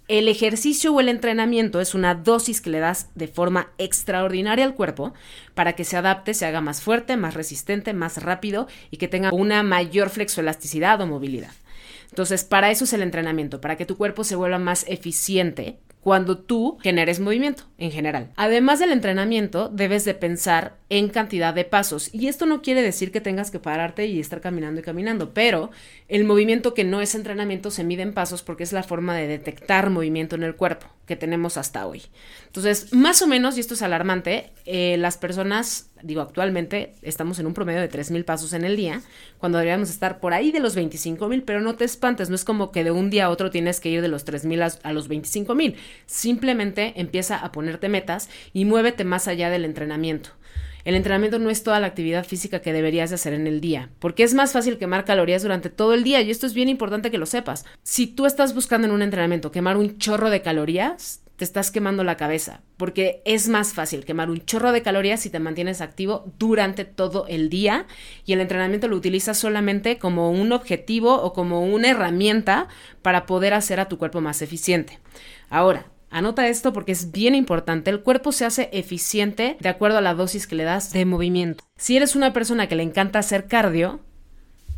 El 0.09 0.27
ejercicio 0.27 0.95
o 0.95 1.01
el 1.01 1.11
entrenamiento 1.11 1.83
es 1.83 1.95
una 1.95 2.15
dosis 2.15 2.63
que 2.63 2.71
le 2.71 2.79
das 2.79 3.11
de 3.15 3.29
forma 3.29 3.73
extraordinaria 3.77 4.65
al 4.65 4.75
cuerpo 4.75 5.13
para 5.53 5.75
que 5.75 5.85
se 5.85 5.99
adapte, 5.99 6.33
se 6.33 6.47
haga 6.47 6.63
más 6.63 6.81
fuerte, 6.81 7.19
más 7.19 7.35
resistente, 7.35 7.93
más 7.93 8.23
rápido 8.23 8.69
y 8.91 8.97
que 8.97 9.07
tenga 9.07 9.31
una 9.35 9.63
mayor 9.63 10.09
flexoelasticidad 10.09 10.99
o 11.03 11.07
movilidad. 11.07 11.53
Entonces, 12.09 12.45
para 12.45 12.71
eso 12.71 12.85
es 12.85 12.95
el 12.95 13.03
entrenamiento, 13.03 13.61
para 13.61 13.77
que 13.77 13.85
tu 13.85 13.99
cuerpo 13.99 14.25
se 14.25 14.35
vuelva 14.35 14.59
más 14.59 14.87
eficiente 14.89 15.79
cuando 16.03 16.39
tú 16.39 16.79
generes 16.81 17.21
movimiento 17.21 17.65
en 17.77 17.91
general. 17.91 18.31
Además 18.37 18.79
del 18.79 18.93
entrenamiento, 18.93 19.69
debes 19.69 20.05
de 20.05 20.15
pensar 20.15 20.77
en 20.89 21.09
cantidad 21.09 21.53
de 21.53 21.65
pasos. 21.65 22.13
Y 22.15 22.29
esto 22.29 22.47
no 22.47 22.63
quiere 22.63 22.83
decir 22.83 23.13
que 23.13 23.21
tengas 23.21 23.51
que 23.51 23.59
pararte 23.59 24.07
y 24.07 24.21
estar 24.21 24.41
caminando 24.41 24.81
y 24.81 24.85
caminando, 24.85 25.35
pero 25.35 25.71
el 26.09 26.25
movimiento 26.25 26.75
que 26.75 26.85
no 26.85 27.01
es 27.01 27.15
entrenamiento 27.15 27.71
se 27.71 27.85
mide 27.85 28.03
en 28.03 28.15
pasos 28.15 28.43
porque 28.43 28.63
es 28.63 28.73
la 28.73 28.83
forma 28.83 29.17
de 29.17 29.27
detectar 29.27 29.91
movimiento 29.91 30.37
en 30.37 30.45
el 30.45 30.57
cuerpo 30.57 30.87
que 31.09 31.17
tenemos 31.17 31.57
hasta 31.57 31.87
hoy. 31.87 32.03
Entonces, 32.47 32.93
más 32.93 33.23
o 33.23 33.27
menos, 33.27 33.57
y 33.57 33.61
esto 33.61 33.75
es 33.75 33.83
alarmante, 33.83 34.51
eh, 34.67 34.97
las 34.99 35.17
personas, 35.17 35.91
digo, 36.03 36.21
actualmente 36.21 36.95
estamos 37.03 37.39
en 37.39 37.47
un 37.47 37.55
promedio 37.55 37.81
de 37.81 37.91
3.000 37.91 38.25
pasos 38.25 38.53
en 38.53 38.65
el 38.65 38.77
día, 38.77 39.01
cuando 39.39 39.59
deberíamos 39.59 39.91
estar 39.91 40.21
por 40.21 40.35
ahí 40.35 40.53
de 40.53 40.61
los 40.61 40.77
25.000, 40.77 41.43
pero 41.47 41.61
no 41.61 41.77
te 41.77 41.85
espantes, 41.85 42.29
no 42.29 42.35
es 42.35 42.45
como 42.45 42.71
que 42.71 42.85
de 42.85 42.91
un 42.91 43.09
día 43.09 43.27
a 43.27 43.31
otro 43.31 43.51
tienes 43.51 43.81
que 43.81 43.89
ir 43.89 44.03
de 44.03 44.09
los 44.09 44.27
3.000 44.27 44.81
a, 44.85 44.89
a 44.89 44.93
los 44.93 45.09
25.000. 45.09 45.77
Simplemente 46.07 46.95
empieza 46.97 47.37
a 47.37 47.53
ponerte 47.53 47.89
metas 47.89 48.29
y 48.53 48.65
muévete 48.65 49.05
más 49.05 49.29
allá 49.29 49.51
del 49.51 49.65
entrenamiento. 49.65 50.31
El 50.85 50.95
entrenamiento 50.95 51.39
no 51.39 51.51
es 51.51 51.63
toda 51.63 51.81
la 51.81 51.87
actividad 51.87 52.25
física 52.25 52.61
que 52.61 52.73
deberías 52.73 53.11
de 53.11 53.17
hacer 53.17 53.35
en 53.35 53.47
el 53.47 53.61
día, 53.61 53.91
porque 53.99 54.23
es 54.23 54.33
más 54.33 54.53
fácil 54.53 54.79
quemar 54.79 55.05
calorías 55.05 55.43
durante 55.43 55.71
todo 55.71 55.93
el 55.93 56.03
día 56.03 56.23
y 56.23 56.31
esto 56.31 56.47
es 56.47 56.55
bien 56.55 56.69
importante 56.69 57.11
que 57.11 57.19
lo 57.19 57.27
sepas. 57.27 57.67
Si 57.83 58.07
tú 58.07 58.25
estás 58.25 58.55
buscando 58.55 58.87
en 58.87 58.95
un 58.95 59.03
entrenamiento 59.03 59.51
quemar 59.51 59.77
un 59.77 59.99
chorro 59.99 60.31
de 60.31 60.41
calorías, 60.41 61.21
te 61.39 61.45
estás 61.45 61.71
quemando 61.71 62.03
la 62.03 62.17
cabeza, 62.17 62.63
porque 62.77 63.23
es 63.25 63.49
más 63.49 63.73
fácil 63.73 64.05
quemar 64.05 64.29
un 64.29 64.45
chorro 64.45 64.73
de 64.73 64.83
calorías 64.83 65.21
si 65.21 65.31
te 65.31 65.39
mantienes 65.39 65.81
activo 65.81 66.33
durante 66.37 66.85
todo 66.85 67.27
el 67.29 67.49
día 67.49 67.87
y 68.25 68.33
el 68.33 68.41
entrenamiento 68.41 68.89
lo 68.89 68.97
utilizas 68.97 69.39
solamente 69.39 69.99
como 69.99 70.33
un 70.33 70.51
objetivo 70.51 71.23
o 71.23 71.33
como 71.33 71.63
una 71.63 71.91
herramienta 71.91 72.67
para 73.03 73.25
poder 73.25 73.55
hacer 73.55 73.79
a 73.79 73.89
tu 73.89 73.99
cuerpo 73.99 74.21
más 74.21 74.43
eficiente. 74.43 74.99
Ahora, 75.51 75.87
Anota 76.11 76.49
esto 76.49 76.73
porque 76.73 76.93
es 76.93 77.13
bien 77.13 77.35
importante. 77.35 77.91
El 77.91 78.01
cuerpo 78.01 78.33
se 78.33 78.47
hace 78.47 78.71
eficiente 78.73 79.57
de 79.61 79.69
acuerdo 79.69 79.99
a 79.99 80.01
la 80.01 80.15
dosis 80.15 80.47
que 80.47 80.57
le 80.57 80.65
das 80.65 80.93
de 80.93 81.05
movimiento. 81.05 81.65
Si 81.77 81.97
eres 81.97 82.17
una 82.17 82.33
persona 82.33 82.67
que 82.67 82.77
le 82.77 82.83
encanta 82.83 83.19
hacer 83.19 83.47
cardio, 83.47 84.01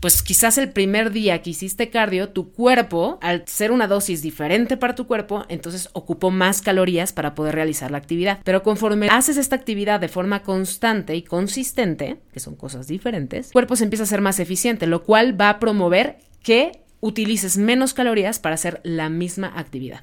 pues 0.00 0.22
quizás 0.22 0.56
el 0.58 0.72
primer 0.72 1.12
día 1.12 1.42
que 1.42 1.50
hiciste 1.50 1.90
cardio, 1.90 2.30
tu 2.30 2.52
cuerpo, 2.52 3.18
al 3.20 3.46
ser 3.46 3.70
una 3.70 3.86
dosis 3.86 4.22
diferente 4.22 4.76
para 4.76 4.94
tu 4.94 5.06
cuerpo, 5.06 5.44
entonces 5.48 5.90
ocupó 5.92 6.30
más 6.30 6.62
calorías 6.62 7.12
para 7.12 7.34
poder 7.34 7.54
realizar 7.54 7.90
la 7.90 7.98
actividad. 7.98 8.40
Pero 8.42 8.62
conforme 8.62 9.08
haces 9.10 9.36
esta 9.36 9.56
actividad 9.56 10.00
de 10.00 10.08
forma 10.08 10.42
constante 10.42 11.14
y 11.14 11.22
consistente, 11.22 12.16
que 12.32 12.40
son 12.40 12.56
cosas 12.56 12.88
diferentes, 12.88 13.48
el 13.48 13.52
cuerpo 13.52 13.76
se 13.76 13.84
empieza 13.84 14.04
a 14.04 14.06
ser 14.06 14.22
más 14.22 14.40
eficiente, 14.40 14.86
lo 14.86 15.04
cual 15.04 15.38
va 15.38 15.50
a 15.50 15.58
promover 15.60 16.18
que 16.42 16.82
utilices 17.00 17.58
menos 17.58 17.94
calorías 17.94 18.38
para 18.38 18.54
hacer 18.54 18.80
la 18.82 19.10
misma 19.10 19.52
actividad. 19.54 20.00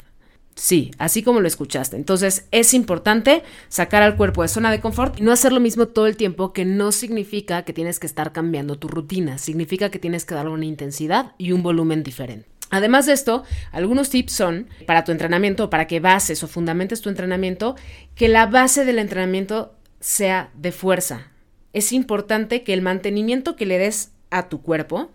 Sí, 0.58 0.90
así 0.98 1.22
como 1.22 1.40
lo 1.40 1.48
escuchaste. 1.48 1.98
Entonces 1.98 2.48
es 2.50 2.74
importante 2.74 3.44
sacar 3.70 4.02
al 4.02 4.18
cuerpo 4.18 4.42
de 4.42 4.48
zona 4.48 4.72
de 4.72 4.82
confort 4.82 5.20
y 5.20 5.22
no 5.22 5.32
hacer 5.32 5.54
lo 5.54 5.60
mismo 5.60 5.88
todo 5.88 6.08
el 6.08 6.18
tiempo, 6.18 6.52
que 6.52 6.66
no 6.66 6.92
significa 6.92 7.62
que 7.62 7.74
tienes 7.74 8.00
que 8.00 8.08
estar 8.08 8.34
cambiando 8.34 8.76
tu 8.80 8.88
rutina, 8.88 9.38
significa 9.38 9.92
que 9.92 10.00
tienes 10.00 10.26
que 10.26 10.34
darle 10.34 10.52
una 10.52 10.66
intensidad 10.66 11.34
y 11.38 11.52
un 11.52 11.62
volumen 11.62 12.02
diferente. 12.02 12.48
Además 12.72 13.06
de 13.06 13.14
esto, 13.14 13.44
algunos 13.72 14.10
tips 14.10 14.34
son 14.34 14.68
para 14.88 15.04
tu 15.04 15.12
entrenamiento, 15.12 15.70
para 15.70 15.86
que 15.86 16.00
bases 16.00 16.44
o 16.44 16.48
fundamentes 16.48 17.02
tu 17.02 17.10
entrenamiento, 17.10 17.76
que 18.16 18.28
la 18.28 18.48
base 18.48 18.84
del 18.84 18.98
entrenamiento 18.98 19.76
sea 20.00 20.50
de 20.56 20.72
fuerza. 20.72 21.28
Es 21.72 21.92
importante 21.92 22.64
que 22.64 22.74
el 22.74 22.82
mantenimiento 22.82 23.56
que 23.56 23.68
le 23.68 23.78
des 23.78 24.12
a 24.32 24.50
tu 24.50 24.64
cuerpo 24.64 25.12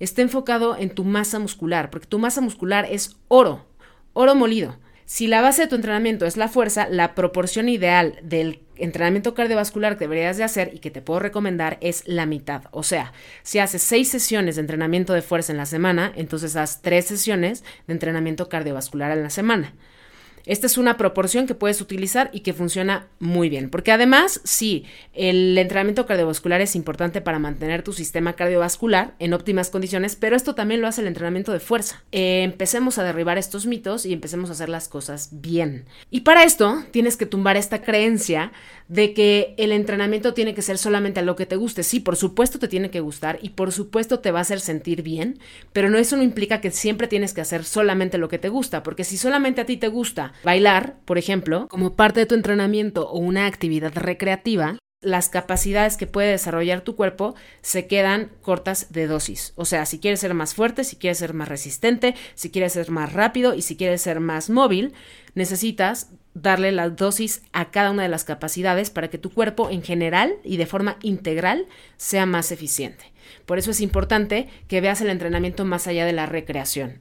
esté 0.00 0.22
enfocado 0.22 0.74
en 0.74 0.88
tu 0.88 1.04
masa 1.04 1.38
muscular, 1.38 1.90
porque 1.90 2.06
tu 2.06 2.18
masa 2.18 2.40
muscular 2.40 2.88
es 2.90 3.16
oro, 3.28 3.66
oro 4.14 4.34
molido. 4.34 4.78
Si 5.06 5.28
la 5.28 5.40
base 5.40 5.62
de 5.62 5.68
tu 5.68 5.76
entrenamiento 5.76 6.26
es 6.26 6.36
la 6.36 6.48
fuerza, 6.48 6.88
la 6.90 7.14
proporción 7.14 7.68
ideal 7.68 8.18
del 8.22 8.58
entrenamiento 8.74 9.34
cardiovascular 9.34 9.94
que 9.94 10.04
deberías 10.04 10.36
de 10.36 10.42
hacer 10.42 10.72
y 10.74 10.80
que 10.80 10.90
te 10.90 11.00
puedo 11.00 11.20
recomendar 11.20 11.78
es 11.80 12.02
la 12.08 12.26
mitad. 12.26 12.64
O 12.72 12.82
sea, 12.82 13.12
si 13.44 13.60
haces 13.60 13.82
seis 13.82 14.08
sesiones 14.08 14.56
de 14.56 14.62
entrenamiento 14.62 15.12
de 15.12 15.22
fuerza 15.22 15.52
en 15.52 15.58
la 15.58 15.66
semana, 15.66 16.12
entonces 16.16 16.56
haz 16.56 16.82
tres 16.82 17.04
sesiones 17.04 17.62
de 17.86 17.92
entrenamiento 17.92 18.48
cardiovascular 18.48 19.12
en 19.12 19.22
la 19.22 19.30
semana. 19.30 19.74
Esta 20.46 20.66
es 20.66 20.78
una 20.78 20.96
proporción 20.96 21.46
que 21.46 21.54
puedes 21.54 21.80
utilizar 21.80 22.30
y 22.32 22.40
que 22.40 22.54
funciona 22.54 23.08
muy 23.18 23.48
bien, 23.48 23.68
porque 23.68 23.90
además, 23.92 24.40
sí, 24.44 24.84
el 25.12 25.58
entrenamiento 25.58 26.06
cardiovascular 26.06 26.60
es 26.60 26.76
importante 26.76 27.20
para 27.20 27.40
mantener 27.40 27.82
tu 27.82 27.92
sistema 27.92 28.34
cardiovascular 28.34 29.14
en 29.18 29.32
óptimas 29.32 29.70
condiciones, 29.70 30.14
pero 30.14 30.36
esto 30.36 30.54
también 30.54 30.80
lo 30.80 30.86
hace 30.86 31.00
el 31.00 31.08
entrenamiento 31.08 31.52
de 31.52 31.58
fuerza. 31.60 32.04
Eh, 32.12 32.42
empecemos 32.44 32.98
a 32.98 33.04
derribar 33.04 33.38
estos 33.38 33.66
mitos 33.66 34.06
y 34.06 34.12
empecemos 34.12 34.48
a 34.48 34.52
hacer 34.52 34.68
las 34.68 34.88
cosas 34.88 35.30
bien. 35.32 35.84
Y 36.10 36.20
para 36.20 36.44
esto 36.44 36.84
tienes 36.92 37.16
que 37.16 37.26
tumbar 37.26 37.56
esta 37.56 37.82
creencia 37.82 38.52
de 38.88 39.14
que 39.14 39.54
el 39.58 39.72
entrenamiento 39.72 40.32
tiene 40.32 40.54
que 40.54 40.62
ser 40.62 40.78
solamente 40.78 41.20
a 41.20 41.24
lo 41.24 41.34
que 41.34 41.46
te 41.46 41.56
guste. 41.56 41.82
Sí, 41.82 41.98
por 41.98 42.14
supuesto 42.16 42.58
te 42.58 42.68
tiene 42.68 42.90
que 42.90 43.00
gustar 43.00 43.38
y 43.42 43.50
por 43.50 43.72
supuesto 43.72 44.20
te 44.20 44.30
va 44.30 44.38
a 44.38 44.42
hacer 44.42 44.60
sentir 44.60 45.02
bien, 45.02 45.40
pero 45.72 45.90
no 45.90 45.98
eso 45.98 46.16
no 46.16 46.22
implica 46.22 46.60
que 46.60 46.70
siempre 46.70 47.08
tienes 47.08 47.34
que 47.34 47.40
hacer 47.40 47.64
solamente 47.64 48.18
lo 48.18 48.28
que 48.28 48.38
te 48.38 48.48
gusta, 48.48 48.82
porque 48.82 49.02
si 49.02 49.16
solamente 49.16 49.60
a 49.60 49.66
ti 49.66 49.76
te 49.76 49.88
gusta 49.88 50.32
bailar, 50.44 50.96
por 51.04 51.18
ejemplo, 51.18 51.68
como 51.68 51.96
parte 51.96 52.20
de 52.20 52.26
tu 52.26 52.34
entrenamiento 52.34 53.08
o 53.08 53.18
una 53.18 53.46
actividad 53.46 53.92
recreativa, 53.94 54.78
las 55.02 55.28
capacidades 55.28 55.96
que 55.96 56.06
puede 56.06 56.30
desarrollar 56.30 56.80
tu 56.80 56.96
cuerpo 56.96 57.34
se 57.60 57.86
quedan 57.86 58.30
cortas 58.42 58.92
de 58.92 59.06
dosis. 59.06 59.52
O 59.56 59.64
sea, 59.64 59.86
si 59.86 60.00
quieres 60.00 60.20
ser 60.20 60.34
más 60.34 60.54
fuerte, 60.54 60.84
si 60.84 60.96
quieres 60.96 61.18
ser 61.18 61.34
más 61.34 61.48
resistente, 61.48 62.14
si 62.34 62.50
quieres 62.50 62.72
ser 62.72 62.90
más 62.90 63.12
rápido 63.12 63.54
y 63.54 63.62
si 63.62 63.76
quieres 63.76 64.02
ser 64.02 64.20
más 64.20 64.50
móvil, 64.50 64.94
necesitas 65.34 66.10
darle 66.34 66.72
la 66.72 66.90
dosis 66.90 67.42
a 67.52 67.70
cada 67.70 67.90
una 67.90 68.02
de 68.02 68.08
las 68.08 68.24
capacidades 68.24 68.90
para 68.90 69.08
que 69.08 69.18
tu 69.18 69.30
cuerpo 69.30 69.70
en 69.70 69.82
general 69.82 70.34
y 70.44 70.56
de 70.56 70.66
forma 70.66 70.98
integral 71.02 71.66
sea 71.96 72.26
más 72.26 72.50
eficiente. 72.50 73.12
Por 73.46 73.58
eso 73.58 73.70
es 73.70 73.80
importante 73.80 74.48
que 74.66 74.80
veas 74.80 75.00
el 75.00 75.10
entrenamiento 75.10 75.64
más 75.64 75.86
allá 75.86 76.04
de 76.04 76.12
la 76.12 76.26
recreación. 76.26 77.00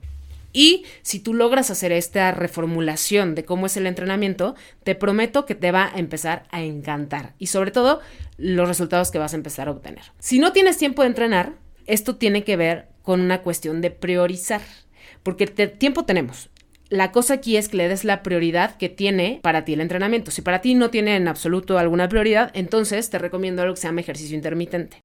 Y 0.56 0.86
si 1.02 1.20
tú 1.20 1.34
logras 1.34 1.70
hacer 1.70 1.92
esta 1.92 2.32
reformulación 2.32 3.36
de 3.36 3.44
cómo 3.44 3.66
es 3.66 3.76
el 3.76 3.88
entrenamiento, 3.88 4.56
te 4.86 4.96
prometo 4.96 5.46
que 5.46 5.54
te 5.54 5.74
va 5.74 5.92
a 5.94 6.00
empezar 6.00 6.46
a 6.50 6.64
encantar 6.64 7.34
y 7.38 7.48
sobre 7.48 7.72
todo 7.72 8.00
los 8.38 8.66
resultados 8.66 9.12
que 9.12 9.18
vas 9.18 9.34
a 9.34 9.36
empezar 9.36 9.68
a 9.68 9.72
obtener. 9.72 10.06
Si 10.18 10.40
no 10.40 10.54
tienes 10.54 10.78
tiempo 10.78 11.02
de 11.02 11.10
entrenar, 11.10 11.56
esto 11.88 12.16
tiene 12.16 12.46
que 12.46 12.56
ver 12.56 12.88
con 13.02 13.20
una 13.20 13.42
cuestión 13.42 13.82
de 13.82 13.92
priorizar, 13.92 14.62
porque 15.24 15.46
tiempo 15.46 16.06
tenemos. 16.06 16.50
La 16.88 17.12
cosa 17.12 17.34
aquí 17.34 17.58
es 17.58 17.68
que 17.68 17.76
le 17.76 17.90
des 17.90 18.06
la 18.06 18.24
prioridad 18.24 18.78
que 18.78 18.88
tiene 18.88 19.42
para 19.44 19.66
ti 19.66 19.74
el 19.74 19.82
entrenamiento. 19.82 20.32
Si 20.32 20.42
para 20.42 20.62
ti 20.62 20.74
no 20.74 20.90
tiene 20.90 21.18
en 21.18 21.28
absoluto 21.28 21.78
alguna 21.78 22.08
prioridad, 22.08 22.52
entonces 22.54 23.10
te 23.10 23.20
recomiendo 23.20 23.62
algo 23.62 23.74
que 23.74 23.82
se 23.82 23.88
llama 23.90 24.00
ejercicio 24.00 24.38
intermitente. 24.38 25.02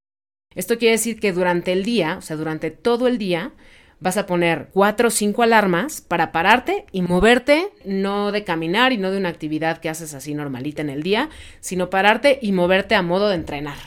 Esto 0.54 0.78
quiere 0.78 0.92
decir 0.92 1.19
que 1.19 1.33
durante 1.33 1.73
el 1.73 1.83
día, 1.83 2.19
o 2.19 2.23
sea, 2.23 2.37
durante 2.37 2.71
todo 2.71 3.09
el 3.09 3.19
día, 3.19 3.52
vas 4.00 4.16
a 4.16 4.26
poner 4.26 4.69
cuatro 4.73 5.09
o 5.09 5.11
cinco 5.11 5.42
alarmas 5.42 6.00
para 6.00 6.33
pararte 6.33 6.87
y 6.90 7.02
moverte, 7.02 7.69
no 7.85 8.33
de 8.33 8.45
caminar 8.45 8.92
y 8.92 8.99
no 8.99 9.11
de 9.11 9.19
una 9.19 9.28
actividad 9.28 9.78
que 9.78 9.88
haces 9.88 10.14
así 10.14 10.35
normalita 10.35 10.83
en 10.83 10.90
el 10.90 11.02
día, 11.02 11.28
sino 11.61 11.90
pararte 11.90 12.38
y 12.42 12.52
moverte 12.52 12.95
a 12.95 13.02
modo 13.02 13.28
de 13.28 13.37
entrenar. 13.37 13.78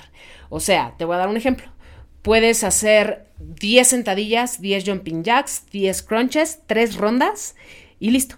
O 0.50 0.60
sea, 0.60 0.93
te 0.98 1.05
voy 1.05 1.15
a 1.15 1.20
dar 1.20 1.29
un 1.29 1.38
ejemplo. 1.38 1.67
Puedes 2.22 2.63
hacer 2.63 3.27
10 3.39 3.88
sentadillas, 3.88 4.62
10 4.62 4.86
jumping 4.86 5.24
jacks, 5.24 5.65
10 5.72 6.03
crunches, 6.03 6.62
3 6.67 6.96
rondas 6.96 7.55
y 8.00 8.12
listo 8.12 8.38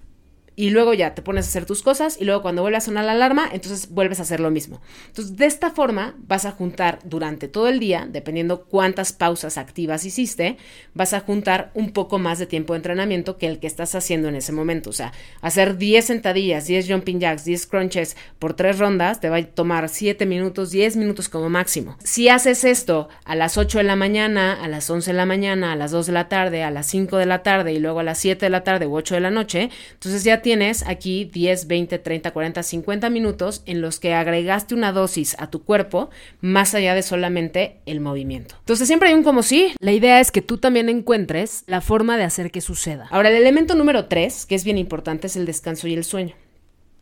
y 0.55 0.69
luego 0.69 0.93
ya 0.93 1.13
te 1.13 1.21
pones 1.21 1.45
a 1.45 1.49
hacer 1.49 1.65
tus 1.65 1.81
cosas 1.81 2.17
y 2.19 2.25
luego 2.25 2.41
cuando 2.41 2.61
vuelve 2.61 2.77
a 2.77 2.81
sonar 2.81 3.05
la 3.05 3.11
alarma, 3.11 3.49
entonces 3.51 3.89
vuelves 3.89 4.19
a 4.19 4.23
hacer 4.23 4.39
lo 4.39 4.51
mismo. 4.51 4.81
Entonces, 5.07 5.35
de 5.35 5.45
esta 5.45 5.71
forma 5.71 6.15
vas 6.19 6.45
a 6.45 6.51
juntar 6.51 6.99
durante 7.03 7.47
todo 7.47 7.67
el 7.67 7.79
día, 7.79 8.07
dependiendo 8.09 8.63
cuántas 8.65 9.13
pausas 9.13 9.57
activas 9.57 10.05
hiciste, 10.05 10.57
vas 10.93 11.13
a 11.13 11.19
juntar 11.19 11.71
un 11.73 11.91
poco 11.91 12.19
más 12.19 12.39
de 12.39 12.45
tiempo 12.45 12.73
de 12.73 12.77
entrenamiento 12.77 13.37
que 13.37 13.47
el 13.47 13.59
que 13.59 13.67
estás 13.67 13.95
haciendo 13.95 14.29
en 14.29 14.35
ese 14.35 14.51
momento. 14.51 14.89
O 14.89 14.93
sea, 14.93 15.11
hacer 15.41 15.77
10 15.77 16.05
sentadillas, 16.05 16.67
10 16.67 16.87
jumping 16.89 17.19
jacks, 17.19 17.45
10 17.45 17.67
crunches 17.67 18.15
por 18.39 18.53
3 18.53 18.79
rondas 18.79 19.19
te 19.19 19.29
va 19.29 19.37
a 19.37 19.45
tomar 19.45 19.89
7 19.89 20.25
minutos, 20.25 20.71
10 20.71 20.97
minutos 20.97 21.29
como 21.29 21.49
máximo. 21.49 21.97
Si 22.03 22.29
haces 22.29 22.63
esto 22.63 23.09
a 23.25 23.35
las 23.35 23.57
8 23.57 23.79
de 23.79 23.83
la 23.83 23.95
mañana, 23.95 24.63
a 24.63 24.67
las 24.67 24.89
11 24.89 25.11
de 25.11 25.17
la 25.17 25.25
mañana, 25.25 25.73
a 25.73 25.75
las 25.75 25.91
2 25.91 26.07
de 26.07 26.13
la 26.13 26.29
tarde, 26.29 26.63
a 26.63 26.71
las 26.71 26.87
5 26.87 27.17
de 27.17 27.25
la 27.25 27.43
tarde 27.43 27.73
y 27.73 27.79
luego 27.79 27.99
a 27.99 28.03
las 28.03 28.17
7 28.19 28.45
de 28.45 28.49
la 28.49 28.63
tarde 28.63 28.87
u 28.87 28.95
8 28.95 29.15
de 29.15 29.21
la 29.21 29.31
noche, 29.31 29.69
entonces 29.93 30.23
ya 30.23 30.41
tienes 30.45 30.85
aquí 30.85 31.25
10, 31.25 31.65
20, 31.65 31.97
30, 31.97 32.29
40, 32.29 32.61
50 32.61 33.09
minutos 33.09 33.63
en 33.65 33.81
los 33.81 33.99
que 33.99 34.13
agregaste 34.13 34.75
una 34.75 34.91
dosis 34.91 35.35
a 35.39 35.49
tu 35.49 35.63
cuerpo 35.63 36.11
más 36.39 36.75
allá 36.75 36.93
de 36.93 37.01
solamente 37.01 37.77
el 37.87 37.99
movimiento. 37.99 38.53
Entonces 38.59 38.85
siempre 38.85 39.09
hay 39.09 39.15
un 39.15 39.23
como 39.23 39.41
sí. 39.41 39.73
La 39.79 39.91
idea 39.91 40.19
es 40.19 40.29
que 40.29 40.43
tú 40.43 40.59
también 40.59 40.87
encuentres 40.87 41.63
la 41.65 41.81
forma 41.81 42.15
de 42.15 42.25
hacer 42.25 42.51
que 42.51 42.61
suceda. 42.61 43.07
Ahora, 43.09 43.29
el 43.29 43.37
elemento 43.37 43.73
número 43.73 44.05
3, 44.05 44.45
que 44.45 44.53
es 44.53 44.63
bien 44.63 44.77
importante, 44.77 45.25
es 45.25 45.35
el 45.35 45.47
descanso 45.47 45.87
y 45.87 45.95
el 45.95 46.03
sueño. 46.03 46.35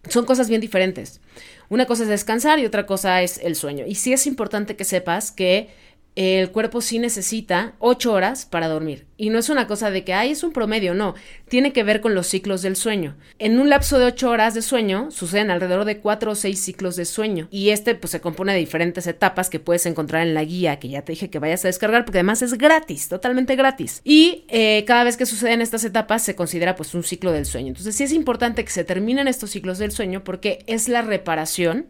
Son 0.08 0.24
cosas 0.24 0.48
bien 0.48 0.62
diferentes. 0.62 1.20
Una 1.68 1.86
cosa 1.86 2.04
es 2.04 2.10
descansar 2.10 2.60
y 2.60 2.66
otra 2.66 2.86
cosa 2.86 3.24
es 3.24 3.40
el 3.40 3.58
sueño. 3.58 3.84
Y 3.86 3.96
sí 3.96 4.14
es 4.14 4.26
importante 4.26 4.78
que 4.78 4.86
sepas 4.86 5.34
que 5.34 5.68
el 6.16 6.52
cuerpo 6.52 6.82
sí 6.82 7.00
necesita 7.00 7.74
ocho 7.80 8.14
horas 8.14 8.46
para 8.46 8.68
dormir. 8.68 9.08
Y 9.18 9.30
no 9.30 9.40
es 9.40 9.50
una 9.50 9.68
cosa 9.68 9.90
de 9.90 10.04
que, 10.04 10.14
ay, 10.14 10.32
es 10.32 10.44
un 10.44 10.52
promedio, 10.52 10.94
no. 10.94 11.16
Tiene 11.48 11.74
que 11.74 11.84
ver 11.84 12.02
con 12.02 12.14
los 12.14 12.28
ciclos 12.28 12.62
del 12.62 12.76
sueño. 12.76 13.16
En 13.40 13.60
un 13.60 13.70
lapso 13.70 13.98
de 13.98 14.06
ocho 14.06 14.30
horas 14.30 14.54
de 14.54 14.62
sueño 14.62 15.10
suceden 15.12 15.50
alrededor 15.50 15.86
de 15.86 16.00
cuatro 16.00 16.32
o 16.32 16.36
seis 16.36 16.60
ciclos 16.60 16.96
de 16.96 17.06
sueño. 17.06 17.48
Y 17.50 17.70
este 17.70 17.96
pues 17.96 18.12
se 18.12 18.22
compone 18.22 18.54
de 18.54 18.60
diferentes 18.60 19.08
etapas 19.08 19.50
que 19.50 19.60
puedes 19.60 19.86
encontrar 19.86 20.22
en 20.22 20.34
la 20.34 20.44
guía 20.44 20.78
que 20.78 20.90
ya 20.90 21.04
te 21.04 21.14
dije 21.14 21.30
que 21.30 21.40
vayas 21.40 21.66
a 21.66 21.70
descargar 21.70 22.06
porque 22.06 22.20
además 22.20 22.42
es 22.42 22.58
gratis, 22.58 23.08
totalmente 23.10 23.56
gratis. 23.56 24.02
Y 24.04 24.46
eh, 24.50 24.84
cada 24.86 25.04
vez 25.04 25.18
que 25.18 25.26
suceden 25.26 25.62
estas 25.62 25.84
etapas 25.84 26.24
se 26.24 26.36
considera 26.36 26.76
pues 26.76 26.94
un 26.94 27.04
ciclo 27.04 27.32
del 27.32 27.46
sueño. 27.46 27.70
Entonces 27.70 27.96
sí 27.96 28.04
es 28.04 28.14
importante 28.14 28.64
que 28.64 28.72
se 28.72 28.84
terminen 28.84 29.28
estos 29.28 29.52
ciclos 29.52 29.80
del 29.80 29.92
sueño 29.92 30.24
porque 30.24 30.64
es 30.68 30.90
la 30.90 31.02
reparación 31.02 31.88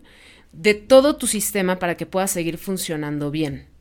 de 0.53 0.75
todo 0.75 1.17
tu 1.17 1.27
sistema 1.27 1.79
para 1.79 1.97
que 1.97 2.05
pueda 2.05 2.27
seguir 2.27 2.57
funcionando 2.57 3.31
bien. 3.31 3.72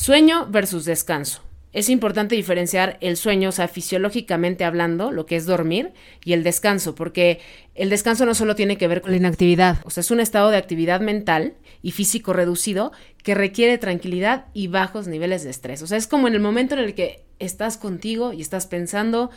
Sueño 0.00 0.46
versus 0.48 0.84
descanso. 0.84 1.42
Es 1.72 1.88
importante 1.88 2.36
diferenciar 2.36 2.98
el 3.00 3.16
sueño, 3.16 3.48
o 3.48 3.52
sea, 3.52 3.66
fisiológicamente 3.66 4.64
hablando, 4.64 5.10
lo 5.10 5.26
que 5.26 5.34
es 5.34 5.44
dormir, 5.44 5.90
y 6.24 6.34
el 6.34 6.44
descanso, 6.44 6.94
porque 6.94 7.40
el 7.74 7.90
descanso 7.90 8.24
no 8.24 8.34
solo 8.34 8.54
tiene 8.54 8.78
que 8.78 8.86
ver 8.86 9.00
con 9.00 9.10
la 9.10 9.16
inactividad, 9.16 9.78
o 9.84 9.90
sea, 9.90 10.02
es 10.02 10.12
un 10.12 10.20
estado 10.20 10.50
de 10.50 10.56
actividad 10.56 11.00
mental 11.00 11.54
y 11.82 11.90
físico 11.90 12.32
reducido 12.32 12.92
que 13.24 13.34
requiere 13.34 13.76
tranquilidad 13.76 14.46
y 14.54 14.68
bajos 14.68 15.08
niveles 15.08 15.42
de 15.42 15.50
estrés. 15.50 15.82
O 15.82 15.88
sea, 15.88 15.98
es 15.98 16.06
como 16.06 16.28
en 16.28 16.34
el 16.34 16.40
momento 16.40 16.76
en 16.76 16.84
el 16.84 16.94
que 16.94 17.24
estás 17.40 17.76
contigo 17.76 18.32
y 18.32 18.40
estás 18.40 18.68
pensando 18.68 19.30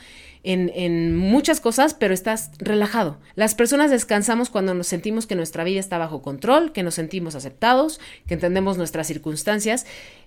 en, 0.43 1.15
muchas 1.17 1.59
cosas, 1.59 1.93
pero 1.93 2.13
estás 2.13 2.51
relajado. 2.57 3.19
Las 3.35 3.55
personas 3.55 3.91
descansamos 3.91 4.49
cuando 4.49 4.73
nos 4.73 4.87
sentimos 4.87 5.27
que 5.27 5.35
nuestra 5.35 5.63
vida 5.63 5.79
está 5.79 5.97
bajo 5.97 6.21
control, 6.21 6.71
que 6.71 6.83
nos 6.83 6.95
sentimos 6.95 7.35
aceptados, 7.35 7.99
que 8.27 8.33
entendemos 8.33 8.77
nuestras 8.77 9.07
circunstancias 9.07 9.85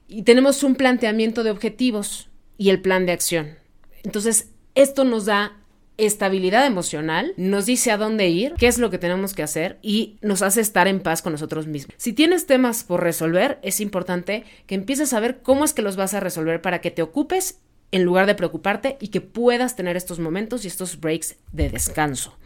y 0.09 0.23
tenemos 0.23 0.62
un 0.62 0.76
planteamiento 0.76 1.42
de 1.44 1.50
objetivos 1.50 2.28
y 2.59 2.71
el 2.71 2.80
plan 2.80 3.06
de 3.06 3.12
acción. 3.12 3.59
Entonces, 4.02 4.50
esto 4.75 5.04
nos 5.04 5.25
da 5.25 5.56
estabilidad 5.97 6.66
emocional, 6.66 7.35
nos 7.37 7.66
dice 7.66 7.92
a 7.92 7.97
dónde 7.97 8.28
ir, 8.28 8.54
qué 8.54 8.66
es 8.66 8.78
lo 8.78 8.90
que 8.90 8.99
tenemos 8.99 9.33
que 9.33 9.44
hacer 9.44 9.78
y 9.80 10.16
nos 10.23 10.42
hace 10.42 10.61
estar 10.61 10.88
en 10.88 11.00
paz 11.00 11.23
con 11.23 11.33
nosotros 11.33 11.66
mismos. 11.66 11.94
Si 11.99 12.12
tienes 12.12 12.47
temas 12.47 12.83
por 12.83 13.02
resolver, 13.02 13.59
es 13.62 13.80
importante 13.80 14.44
que 14.66 14.75
empieces 14.75 15.12
a 15.12 15.21
ver 15.21 15.40
cómo 15.42 15.64
es 15.64 15.73
que 15.73 15.83
los 15.83 15.97
vas 15.97 16.14
a 16.14 16.21
resolver 16.21 16.61
para 16.61 16.80
que 16.80 16.90
te 16.90 17.02
ocupes 17.02 17.61
en 17.94 18.04
lugar 18.04 18.26
de 18.26 18.34
preocuparte 18.34 18.96
y 19.00 19.08
que 19.08 19.20
puedas 19.20 19.76
tener 19.76 19.96
estos 19.96 20.18
momentos 20.18 20.64
y 20.64 20.68
estos 20.68 20.98
breaks 21.00 21.36
de 21.52 21.70
descanso. 21.70 22.36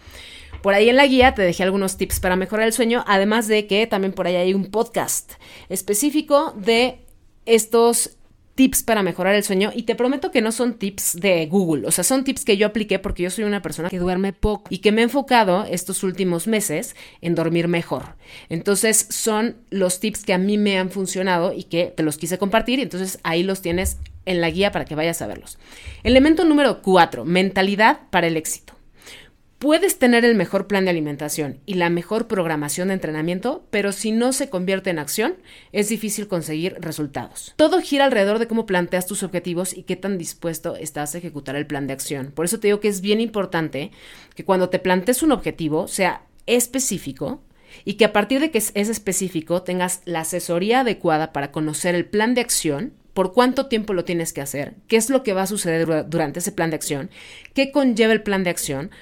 Por 0.62 0.74
ahí 0.74 0.90
en 0.90 0.96
la 0.96 1.06
guía 1.06 1.34
te 1.34 1.42
dejé 1.42 1.62
algunos 1.62 1.96
tips 1.96 2.20
para 2.20 2.36
mejorar 2.36 2.66
el 2.66 2.72
sueño, 2.72 3.02
además 3.06 3.48
de 3.48 3.66
que 3.66 3.86
también 3.86 4.12
por 4.12 4.26
ahí 4.26 4.36
hay 4.36 4.52
un 4.52 4.66
podcast 4.66 5.32
específico 5.68 6.52
de 6.56 7.00
estos 7.46 8.18
tips 8.56 8.82
para 8.82 9.04
mejorar 9.04 9.36
el 9.36 9.44
sueño 9.44 9.70
y 9.72 9.84
te 9.84 9.94
prometo 9.94 10.32
que 10.32 10.42
no 10.42 10.50
son 10.50 10.74
tips 10.74 11.14
de 11.20 11.46
Google, 11.46 11.86
o 11.86 11.92
sea, 11.92 12.02
son 12.02 12.24
tips 12.24 12.44
que 12.44 12.56
yo 12.56 12.66
apliqué 12.66 12.98
porque 12.98 13.22
yo 13.22 13.30
soy 13.30 13.44
una 13.44 13.62
persona 13.62 13.88
que 13.88 14.00
duerme 14.00 14.32
poco 14.32 14.64
y 14.68 14.78
que 14.78 14.90
me 14.90 15.00
he 15.00 15.04
enfocado 15.04 15.64
estos 15.64 16.02
últimos 16.02 16.48
meses 16.48 16.96
en 17.20 17.36
dormir 17.36 17.68
mejor. 17.68 18.16
Entonces 18.48 19.06
son 19.10 19.58
los 19.70 20.00
tips 20.00 20.24
que 20.24 20.32
a 20.32 20.38
mí 20.38 20.58
me 20.58 20.76
han 20.76 20.90
funcionado 20.90 21.52
y 21.52 21.62
que 21.64 21.94
te 21.96 22.02
los 22.02 22.18
quise 22.18 22.36
compartir 22.36 22.80
entonces 22.80 23.20
ahí 23.22 23.44
los 23.44 23.62
tienes 23.62 23.98
en 24.28 24.40
la 24.40 24.50
guía 24.50 24.72
para 24.72 24.84
que 24.84 24.94
vayas 24.94 25.22
a 25.22 25.26
verlos. 25.26 25.58
Elemento 26.02 26.44
número 26.44 26.82
4, 26.82 27.24
mentalidad 27.24 28.00
para 28.10 28.26
el 28.26 28.36
éxito. 28.36 28.74
Puedes 29.58 29.98
tener 29.98 30.24
el 30.24 30.36
mejor 30.36 30.68
plan 30.68 30.84
de 30.84 30.92
alimentación 30.92 31.58
y 31.66 31.74
la 31.74 31.90
mejor 31.90 32.28
programación 32.28 32.88
de 32.88 32.94
entrenamiento, 32.94 33.66
pero 33.70 33.90
si 33.90 34.12
no 34.12 34.32
se 34.32 34.48
convierte 34.48 34.90
en 34.90 35.00
acción, 35.00 35.34
es 35.72 35.88
difícil 35.88 36.28
conseguir 36.28 36.76
resultados. 36.78 37.54
Todo 37.56 37.80
gira 37.80 38.04
alrededor 38.04 38.38
de 38.38 38.46
cómo 38.46 38.66
planteas 38.66 39.06
tus 39.06 39.24
objetivos 39.24 39.76
y 39.76 39.82
qué 39.82 39.96
tan 39.96 40.16
dispuesto 40.16 40.76
estás 40.76 41.14
a 41.14 41.18
ejecutar 41.18 41.56
el 41.56 41.66
plan 41.66 41.88
de 41.88 41.92
acción. 41.92 42.30
Por 42.30 42.44
eso 42.44 42.60
te 42.60 42.68
digo 42.68 42.78
que 42.78 42.86
es 42.86 43.00
bien 43.00 43.20
importante 43.20 43.90
que 44.36 44.44
cuando 44.44 44.68
te 44.68 44.78
plantees 44.78 45.24
un 45.24 45.32
objetivo 45.32 45.88
sea 45.88 46.22
específico 46.46 47.42
y 47.84 47.94
que 47.94 48.04
a 48.04 48.12
partir 48.12 48.40
de 48.40 48.52
que 48.52 48.58
es 48.58 48.72
específico 48.74 49.62
tengas 49.62 50.02
la 50.04 50.20
asesoría 50.20 50.80
adecuada 50.80 51.32
para 51.32 51.50
conocer 51.50 51.96
el 51.96 52.06
plan 52.06 52.34
de 52.34 52.42
acción 52.42 52.92
por 53.18 53.32
cuánto 53.32 53.66
tiempo 53.66 53.94
lo 53.94 54.04
tienes 54.04 54.32
que 54.32 54.40
hacer, 54.40 54.76
qué 54.86 54.96
es 54.96 55.10
lo 55.10 55.24
que 55.24 55.32
va 55.32 55.42
a 55.42 55.48
suceder 55.48 56.08
durante 56.08 56.38
ese 56.38 56.52
plan 56.52 56.70
de 56.70 56.76
acción, 56.76 57.10
qué 57.52 57.72
conlleva 57.72 58.12
el 58.12 58.22
plan 58.22 58.44
de 58.44 58.50
acción, 58.50 58.92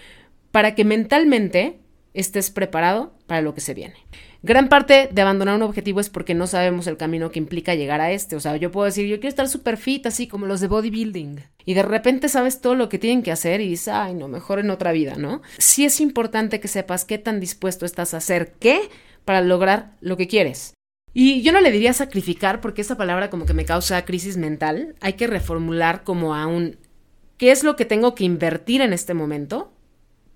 para 0.53 0.75
que 0.75 0.87
mentalmente 0.87 1.81
estés 2.15 2.51
preparado 2.51 3.13
para 3.27 3.43
lo 3.43 3.53
que 3.53 3.61
se 3.61 3.75
viene. 3.75 3.97
Gran 4.43 4.71
parte 4.71 5.11
de 5.13 5.21
abandonar 5.21 5.57
un 5.57 5.63
objetivo 5.65 6.01
es 6.01 6.09
porque 6.09 6.33
no 6.33 6.47
sabemos 6.47 6.87
el 6.87 6.97
camino 6.97 7.31
que 7.31 7.39
implica 7.39 7.75
llegar 7.75 8.01
a 8.01 8.11
este. 8.11 8.37
O 8.37 8.41
sea, 8.41 8.57
yo 8.57 8.71
puedo 8.71 8.87
decir, 8.87 9.07
yo 9.07 9.17
quiero 9.17 9.29
estar 9.29 9.51
super 9.51 9.77
fit, 9.77 10.07
así 10.07 10.27
como 10.27 10.47
los 10.47 10.63
de 10.63 10.69
bodybuilding. 10.69 11.43
Y 11.67 11.75
de 11.75 11.83
repente 11.83 12.31
sabes 12.31 12.63
todo 12.63 12.75
lo 12.75 12.89
que 12.89 12.99
tienen 12.99 13.23
que 13.23 13.33
hacer 13.33 13.61
y 13.61 13.69
dices, 13.69 13.89
ay, 13.89 14.15
no, 14.15 14.29
mejor 14.29 14.61
en 14.61 14.71
otra 14.71 14.93
vida, 14.93 15.17
¿no? 15.19 15.43
Sí 15.59 15.85
es 15.85 16.01
importante 16.01 16.59
que 16.59 16.69
sepas 16.69 17.05
qué 17.05 17.19
tan 17.19 17.39
dispuesto 17.39 17.85
estás 17.85 18.15
a 18.15 18.17
hacer 18.17 18.55
qué 18.59 18.81
para 19.27 19.43
lograr 19.43 19.93
lo 20.01 20.17
que 20.17 20.27
quieres. 20.27 20.76
Y 21.19 21.41
yo 21.41 21.53
no 21.53 21.63
le 21.63 21.73
diría 21.73 21.95
sacrificar 21.95 22.61
porque 22.61 22.83
esa 22.83 22.99
palabra 22.99 23.31
como 23.31 23.47
que 23.47 23.55
me 23.55 23.65
causa 23.65 24.05
crisis 24.05 24.37
mental. 24.37 24.97
Hay 25.01 25.15
que 25.15 25.27
reformular 25.27 26.05
como 26.05 26.35
a 26.35 26.47
un, 26.47 26.77
¿qué 27.39 27.53
es 27.53 27.65
lo 27.65 27.75
que 27.75 27.87
tengo 27.87 28.15
que 28.15 28.25
invertir 28.25 28.83
en 28.83 28.93
este 28.93 29.15
momento? 29.15 29.73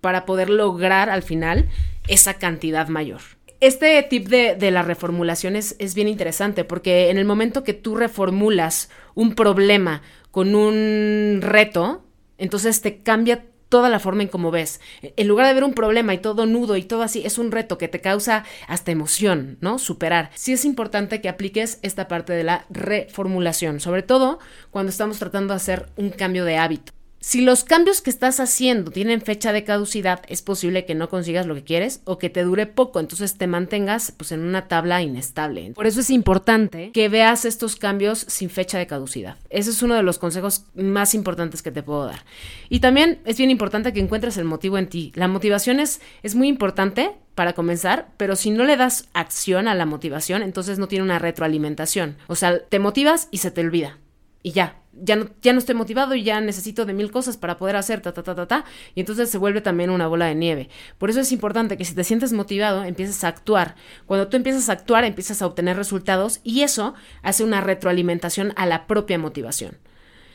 para 0.00 0.24
poder 0.24 0.50
lograr 0.50 1.10
al 1.10 1.22
final 1.22 1.68
esa 2.08 2.34
cantidad 2.34 2.88
mayor. 2.88 3.20
Este 3.60 4.02
tip 4.02 4.28
de, 4.28 4.70
la 4.70 4.82
reformulación 4.82 5.54
es, 5.54 5.76
es, 5.78 5.94
bien 5.94 6.08
interesante 6.08 6.64
porque 6.64 7.10
en 7.10 7.18
el 7.18 7.26
momento 7.26 7.62
que 7.62 7.74
tú 7.74 7.94
reformulas 7.94 8.88
un 9.14 9.34
problema 9.34 10.00
con 10.30 10.54
un 10.54 11.40
reto, 11.42 12.02
entonces 12.38 12.80
te 12.80 12.98
cambia 12.98 13.44
toda 13.70 13.88
la 13.88 14.00
forma 14.00 14.22
en 14.22 14.28
cómo 14.28 14.50
ves. 14.50 14.80
En 15.00 15.28
lugar 15.28 15.46
de 15.46 15.54
ver 15.54 15.64
un 15.64 15.72
problema 15.72 16.12
y 16.12 16.18
todo 16.18 16.44
nudo 16.44 16.76
y 16.76 16.82
todo 16.82 17.02
así, 17.02 17.22
es 17.24 17.38
un 17.38 17.50
reto 17.50 17.78
que 17.78 17.88
te 17.88 18.02
causa 18.02 18.44
hasta 18.68 18.90
emoción, 18.90 19.56
¿no? 19.62 19.78
Superar. 19.78 20.30
Sí 20.34 20.52
es 20.52 20.66
importante 20.66 21.22
que 21.22 21.30
apliques 21.30 21.78
esta 21.80 22.08
parte 22.08 22.34
de 22.34 22.44
la 22.44 22.66
reformulación, 22.68 23.80
sobre 23.80 24.02
todo 24.02 24.40
cuando 24.70 24.90
estamos 24.90 25.18
tratando 25.18 25.54
de 25.54 25.56
hacer 25.56 25.88
un 25.96 26.10
cambio 26.10 26.44
de 26.44 26.58
hábito. 26.58 26.99
Si 27.22 27.42
los 27.42 27.64
cambios 27.64 28.00
que 28.00 28.08
estás 28.08 28.40
haciendo 28.40 28.90
tienen 28.90 29.20
fecha 29.20 29.52
de 29.52 29.62
caducidad, 29.62 30.22
es 30.28 30.40
posible 30.40 30.86
que 30.86 30.94
no 30.94 31.10
consigas 31.10 31.44
lo 31.44 31.54
que 31.54 31.64
quieres 31.64 32.00
o 32.04 32.16
que 32.16 32.30
te 32.30 32.42
dure 32.42 32.64
poco, 32.64 32.98
entonces 32.98 33.36
te 33.36 33.46
mantengas 33.46 34.10
pues 34.16 34.32
en 34.32 34.40
una 34.40 34.68
tabla 34.68 35.02
inestable. 35.02 35.72
Por 35.74 35.86
eso 35.86 36.00
es 36.00 36.08
importante 36.08 36.92
que 36.92 37.10
veas 37.10 37.44
estos 37.44 37.76
cambios 37.76 38.20
sin 38.20 38.48
fecha 38.48 38.78
de 38.78 38.86
caducidad. 38.86 39.36
Ese 39.50 39.68
es 39.68 39.82
uno 39.82 39.96
de 39.96 40.02
los 40.02 40.18
consejos 40.18 40.64
más 40.74 41.14
importantes 41.14 41.60
que 41.60 41.70
te 41.70 41.82
puedo 41.82 42.06
dar. 42.06 42.24
Y 42.70 42.80
también 42.80 43.20
es 43.26 43.36
bien 43.36 43.50
importante 43.50 43.92
que 43.92 44.00
encuentres 44.00 44.38
el 44.38 44.46
motivo 44.46 44.78
en 44.78 44.88
ti. 44.88 45.12
La 45.14 45.28
motivación 45.28 45.78
es, 45.78 46.00
es 46.22 46.34
muy 46.34 46.48
importante 46.48 47.12
para 47.34 47.52
comenzar, 47.52 48.08
pero 48.16 48.34
si 48.34 48.50
no 48.50 48.64
le 48.64 48.78
das 48.78 49.10
acción 49.12 49.68
a 49.68 49.74
la 49.74 49.84
motivación, 49.84 50.42
entonces 50.42 50.78
no 50.78 50.88
tiene 50.88 51.04
una 51.04 51.18
retroalimentación. 51.18 52.16
O 52.28 52.34
sea, 52.34 52.60
te 52.64 52.78
motivas 52.78 53.28
y 53.30 53.38
se 53.38 53.50
te 53.50 53.60
olvida. 53.60 53.98
Y 54.42 54.52
ya, 54.52 54.80
ya 54.92 55.16
no, 55.16 55.28
ya 55.42 55.52
no 55.52 55.58
estoy 55.58 55.74
motivado 55.74 56.14
y 56.14 56.22
ya 56.22 56.40
necesito 56.40 56.86
de 56.86 56.94
mil 56.94 57.10
cosas 57.10 57.36
para 57.36 57.58
poder 57.58 57.76
hacer 57.76 58.00
ta, 58.00 58.12
ta, 58.12 58.22
ta, 58.22 58.34
ta, 58.34 58.46
ta, 58.46 58.64
y 58.94 59.00
entonces 59.00 59.30
se 59.30 59.38
vuelve 59.38 59.60
también 59.60 59.90
una 59.90 60.06
bola 60.06 60.26
de 60.26 60.34
nieve. 60.34 60.68
Por 60.98 61.10
eso 61.10 61.20
es 61.20 61.32
importante 61.32 61.76
que 61.76 61.84
si 61.84 61.94
te 61.94 62.04
sientes 62.04 62.32
motivado, 62.32 62.84
empieces 62.84 63.22
a 63.24 63.28
actuar. 63.28 63.76
Cuando 64.06 64.28
tú 64.28 64.36
empiezas 64.36 64.68
a 64.68 64.72
actuar, 64.72 65.04
empiezas 65.04 65.42
a 65.42 65.46
obtener 65.46 65.76
resultados 65.76 66.40
y 66.42 66.62
eso 66.62 66.94
hace 67.22 67.44
una 67.44 67.60
retroalimentación 67.60 68.52
a 68.56 68.66
la 68.66 68.86
propia 68.86 69.18
motivación. 69.18 69.78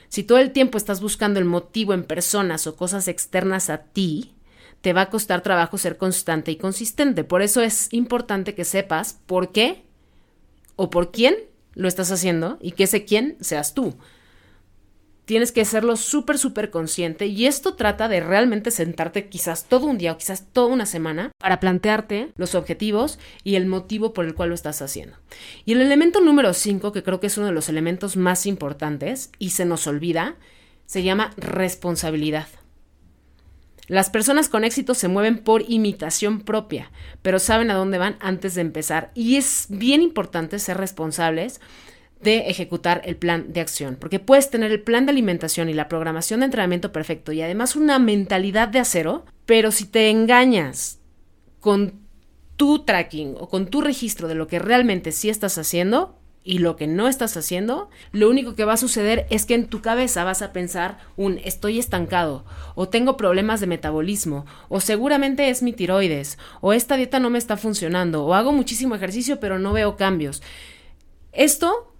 Si 0.09 0.23
todo 0.23 0.37
el 0.37 0.51
tiempo 0.51 0.77
estás 0.77 1.01
buscando 1.01 1.39
el 1.39 1.45
motivo 1.45 1.93
en 1.93 2.03
personas 2.03 2.67
o 2.67 2.75
cosas 2.75 3.07
externas 3.07 3.69
a 3.69 3.79
ti, 3.79 4.35
te 4.81 4.93
va 4.93 5.01
a 5.01 5.09
costar 5.09 5.41
trabajo 5.41 5.79
ser 5.79 5.97
constante 5.97 6.51
y 6.51 6.57
consistente. 6.57 7.23
Por 7.23 7.41
eso 7.41 7.61
es 7.61 7.91
importante 7.91 8.53
que 8.53 8.65
sepas 8.65 9.19
por 9.25 9.51
qué 9.51 9.83
o 10.75 10.91
por 10.91 11.11
quién 11.11 11.35
lo 11.75 11.87
estás 11.87 12.11
haciendo 12.11 12.57
y 12.61 12.71
que 12.71 12.85
ese 12.85 13.05
quién 13.05 13.37
seas 13.41 13.73
tú. 13.73 13.95
Tienes 15.25 15.51
que 15.51 15.61
hacerlo 15.61 15.95
súper, 15.95 16.37
súper 16.37 16.69
consciente 16.69 17.25
y 17.25 17.47
esto 17.47 17.73
trata 17.73 18.07
de 18.07 18.19
realmente 18.19 18.69
sentarte 18.69 19.27
quizás 19.27 19.65
todo 19.65 19.87
un 19.87 19.97
día 19.97 20.11
o 20.11 20.17
quizás 20.17 20.45
toda 20.53 20.67
una 20.67 20.85
semana 20.85 21.31
para 21.39 21.59
plantearte 21.59 22.31
los 22.35 22.53
objetivos 22.53 23.17
y 23.43 23.55
el 23.55 23.65
motivo 23.65 24.13
por 24.13 24.25
el 24.25 24.35
cual 24.35 24.49
lo 24.49 24.55
estás 24.55 24.83
haciendo. 24.83 25.17
Y 25.65 25.73
el 25.73 25.81
elemento 25.81 26.21
número 26.21 26.53
5, 26.53 26.91
que 26.91 27.01
creo 27.01 27.19
que 27.19 27.27
es 27.27 27.37
uno 27.37 27.47
de 27.47 27.53
los 27.53 27.69
elementos 27.69 28.17
más 28.17 28.45
importantes 28.45 29.31
y 29.39 29.49
se 29.49 29.65
nos 29.65 29.87
olvida, 29.87 30.35
se 30.85 31.01
llama 31.01 31.31
responsabilidad. 31.37 32.47
Las 33.87 34.09
personas 34.09 34.49
con 34.49 34.63
éxito 34.63 34.93
se 34.95 35.07
mueven 35.07 35.37
por 35.37 35.63
imitación 35.67 36.41
propia, 36.41 36.91
pero 37.21 37.39
saben 37.39 37.69
a 37.69 37.75
dónde 37.75 37.97
van 37.97 38.17
antes 38.19 38.55
de 38.55 38.61
empezar. 38.61 39.11
Y 39.13 39.35
es 39.35 39.67
bien 39.69 40.01
importante 40.01 40.57
ser 40.59 40.77
responsables 40.77 41.61
de 42.21 42.49
ejecutar 42.49 43.01
el 43.05 43.17
plan 43.17 43.53
de 43.53 43.61
acción, 43.61 43.97
porque 43.99 44.19
puedes 44.19 44.49
tener 44.49 44.71
el 44.71 44.81
plan 44.81 45.05
de 45.05 45.11
alimentación 45.11 45.69
y 45.69 45.73
la 45.73 45.87
programación 45.87 46.39
de 46.39 46.45
entrenamiento 46.45 46.91
perfecto 46.91 47.31
y 47.31 47.41
además 47.41 47.75
una 47.75 47.99
mentalidad 47.99 48.67
de 48.67 48.79
acero, 48.79 49.25
pero 49.45 49.71
si 49.71 49.85
te 49.85 50.09
engañas 50.09 50.99
con 51.59 52.05
tu 52.55 52.83
tracking 52.83 53.35
o 53.39 53.49
con 53.49 53.67
tu 53.67 53.81
registro 53.81 54.27
de 54.27 54.35
lo 54.35 54.47
que 54.47 54.59
realmente 54.59 55.11
sí 55.11 55.29
estás 55.29 55.57
haciendo 55.57 56.17
y 56.45 56.59
lo 56.59 56.75
que 56.77 56.85
no 56.85 57.07
estás 57.07 57.35
haciendo, 57.35 57.89
lo 58.11 58.29
único 58.29 58.55
que 58.55 58.65
va 58.65 58.73
a 58.73 58.77
suceder 58.77 59.25
es 59.31 59.45
que 59.45 59.55
en 59.55 59.67
tu 59.67 59.81
cabeza 59.81 60.23
vas 60.23 60.43
a 60.43 60.53
pensar 60.53 60.99
un 61.17 61.39
estoy 61.43 61.79
estancado 61.79 62.45
o 62.75 62.87
tengo 62.87 63.17
problemas 63.17 63.59
de 63.59 63.67
metabolismo 63.67 64.45
o 64.69 64.79
seguramente 64.79 65.49
es 65.49 65.63
mi 65.63 65.73
tiroides 65.73 66.37
o 66.61 66.71
esta 66.71 66.97
dieta 66.97 67.19
no 67.19 67.31
me 67.31 67.39
está 67.39 67.57
funcionando 67.57 68.23
o 68.23 68.35
hago 68.35 68.53
muchísimo 68.53 68.93
ejercicio 68.93 69.39
pero 69.39 69.57
no 69.57 69.73
veo 69.73 69.97
cambios. 69.97 70.43
Esto 71.33 71.91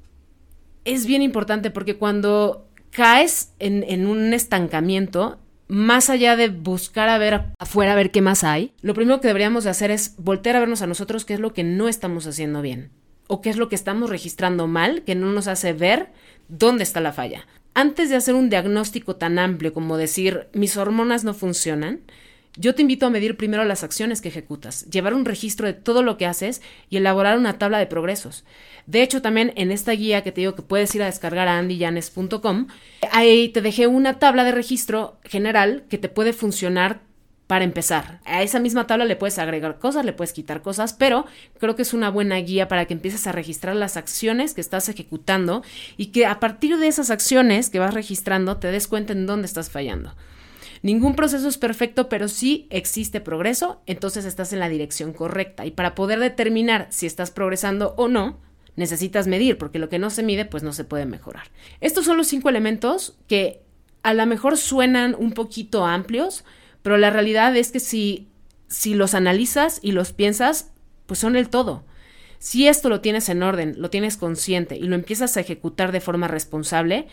es 0.86 1.08
bien 1.08 1.23
importante 1.23 1.71
porque 1.71 1.97
cuando 1.97 2.67
caes 2.91 3.51
en, 3.58 4.05
un 4.05 4.31
estancamiento, 4.31 5.39
más 5.67 6.12
allá 6.12 6.36
de 6.36 6.49
buscar 6.49 7.10
a 7.10 7.17
ver 7.17 7.45
afuera 7.58 7.93
a 7.93 7.95
ver 7.95 8.12
qué 8.12 8.21
más 8.21 8.43
hay, 8.43 8.73
lo 8.81 8.93
primero 8.93 9.19
que 9.19 9.27
deberíamos 9.27 9.63
de 9.63 9.71
hacer 9.71 9.89
es 9.89 10.15
voltear 10.17 10.55
a 10.55 10.60
vernos 10.60 10.84
a 10.84 10.88
nosotros 10.88 11.25
qué 11.25 11.34
es 11.34 11.39
lo 11.39 11.51
que 11.51 11.63
no 11.63 11.89
estamos 11.89 12.27
haciendo 12.27 12.62
bien 12.62 12.91
o 13.27 13.41
qué 13.41 13.49
es 13.49 13.57
lo 13.57 13.69
que 13.69 13.75
estamos 13.75 14.09
registrando 14.09 14.67
mal 14.67 15.03
que 15.03 15.15
no 15.15 15.31
nos 15.31 15.47
hace 15.47 15.73
ver 15.73 16.09
dónde 16.47 16.83
está 16.83 17.01
la 17.01 17.13
falla. 17.13 17.45
Antes 17.73 18.09
de 18.09 18.15
hacer 18.15 18.35
un 18.35 18.49
diagnóstico 18.49 19.15
tan 19.17 19.38
amplio 19.39 19.73
como 19.73 19.97
decir 19.97 20.47
mis 20.53 20.77
hormonas 20.77 21.23
no 21.23 21.33
funcionan, 21.33 22.01
yo 22.57 22.73
te 22.73 22.81
invito 22.81 23.05
a 23.05 23.09
medir 23.09 23.35
primero 23.35 23.65
las 23.65 23.83
acciones 23.83 24.21
que 24.21 24.29
ejecutas, 24.29 24.85
llevar 24.89 25.13
un 25.13 25.25
registro 25.25 25.67
de 25.67 25.73
todo 25.73 26.03
lo 26.03 26.17
que 26.17 26.25
haces 26.25 26.61
y 26.89 26.97
elaborar 26.97 27.38
una 27.38 27.57
tabla 27.57 27.79
de 27.79 27.85
progresos. 27.85 28.45
De 28.85 29.01
hecho, 29.01 29.21
también 29.21 29.51
en 29.57 29.71
esta 29.71 29.91
guía 29.91 30.23
que 30.23 30.31
te 30.31 30.41
digo 30.41 30.55
que 30.55 30.61
puedes 30.61 30.93
ir 30.95 31.03
a 31.03 31.07
descargar 31.07 31.49
a 31.49 31.57
andyyanes.com, 31.57 32.67
ahí 33.11 33.49
te 33.49 33.61
dejé 33.61 33.88
una 33.88 34.19
tabla 34.19 34.45
de 34.45 34.53
registro 34.53 35.17
general 35.23 35.83
que 35.89 35.97
te 35.97 36.07
puede 36.07 36.31
funcionar 36.31 37.01
para 37.47 37.63
empezar. 37.63 38.19
A 38.25 38.41
esa 38.41 38.60
misma 38.60 38.88
tabla 38.88 39.05
le 39.05 39.15
puedes 39.15 39.38
agregar 39.38 39.77
cosas, 39.77 40.05
le 40.05 40.13
puedes 40.13 40.34
quitar 40.34 40.62
cosas, 40.62 40.93
pero 40.93 41.25
creo 41.60 41.75
que 41.75 41.84
es 41.84 41.93
una 41.93 42.10
buena 42.10 42.38
guía 42.38 42.67
para 42.67 42.86
que 42.86 42.93
empieces 42.93 43.27
a 43.27 43.31
registrar 43.31 43.75
las 43.75 43.97
acciones 43.97 44.53
que 44.53 44.62
estás 44.62 44.89
ejecutando 44.89 45.63
y 45.97 46.08
que 46.08 46.25
a 46.25 46.39
partir 46.39 46.77
de 46.77 46.88
esas 46.88 47.12
acciones 47.12 47.69
que 47.69 47.79
vas 47.79 47.93
registrando 47.93 48.58
te 48.58 48.71
des 48.71 48.88
cuenta 48.88 49.13
en 49.13 49.27
dónde 49.27 49.45
estás 49.45 49.69
fallando. 49.69 50.15
Ningún 50.81 51.15
proceso 51.15 51.47
es 51.47 51.58
perfecto, 51.58 52.10
pero 52.10 52.27
sí 52.27 52.67
existe 52.69 53.19
progreso, 53.19 53.81
entonces 53.86 54.25
estás 54.25 54.53
en 54.53 54.60
la 54.60 54.69
dirección 54.69 55.13
correcta. 55.13 55.65
Y 55.65 55.71
para 55.71 55.95
poder 55.95 56.19
determinar 56.19 56.88
si 56.89 57.05
estás 57.08 57.31
progresando 57.31 57.95
o 57.97 58.08
no, 58.08 58.39
necesitas 58.75 59.25
medir, 59.25 59.58
porque 59.58 59.79
lo 59.79 59.89
que 59.89 59.99
no 59.99 60.10
se 60.10 60.21
mide, 60.21 60.45
pues 60.45 60.63
no 60.63 60.73
se 60.73 60.84
puede 60.84 61.05
mejorar. 61.05 61.45
Estos 61.81 62.05
son 62.05 62.17
los 62.17 62.27
cinco 62.27 62.49
elementos 62.49 63.17
que 63.27 63.62
a 64.03 64.13
lo 64.13 64.25
mejor 64.27 64.58
suenan 64.58 65.15
un 65.17 65.31
poquito 65.31 65.86
amplios, 65.86 66.43
pero 66.85 66.99
la 66.99 67.09
realidad 67.09 67.57
es 67.57 67.71
que 67.71 67.79
si, 67.79 68.27
si 68.67 68.93
los 68.93 69.15
analizas 69.15 69.79
y 69.81 69.91
los 69.91 70.13
piensas, 70.13 70.69
pues 71.07 71.19
son 71.19 71.35
el 71.35 71.49
todo. 71.49 71.83
Si 72.37 72.67
esto 72.67 72.89
lo 72.89 73.01
tienes 73.01 73.27
en 73.29 73.41
orden, 73.41 73.73
lo 73.79 73.89
tienes 73.89 74.17
consciente 74.17 74.75
y 74.75 74.83
lo 74.83 74.93
empiezas 74.93 75.35
a 75.35 75.39
ejecutar 75.39 75.91
de 75.91 75.99
forma 75.99 76.27
responsable, 76.27 77.07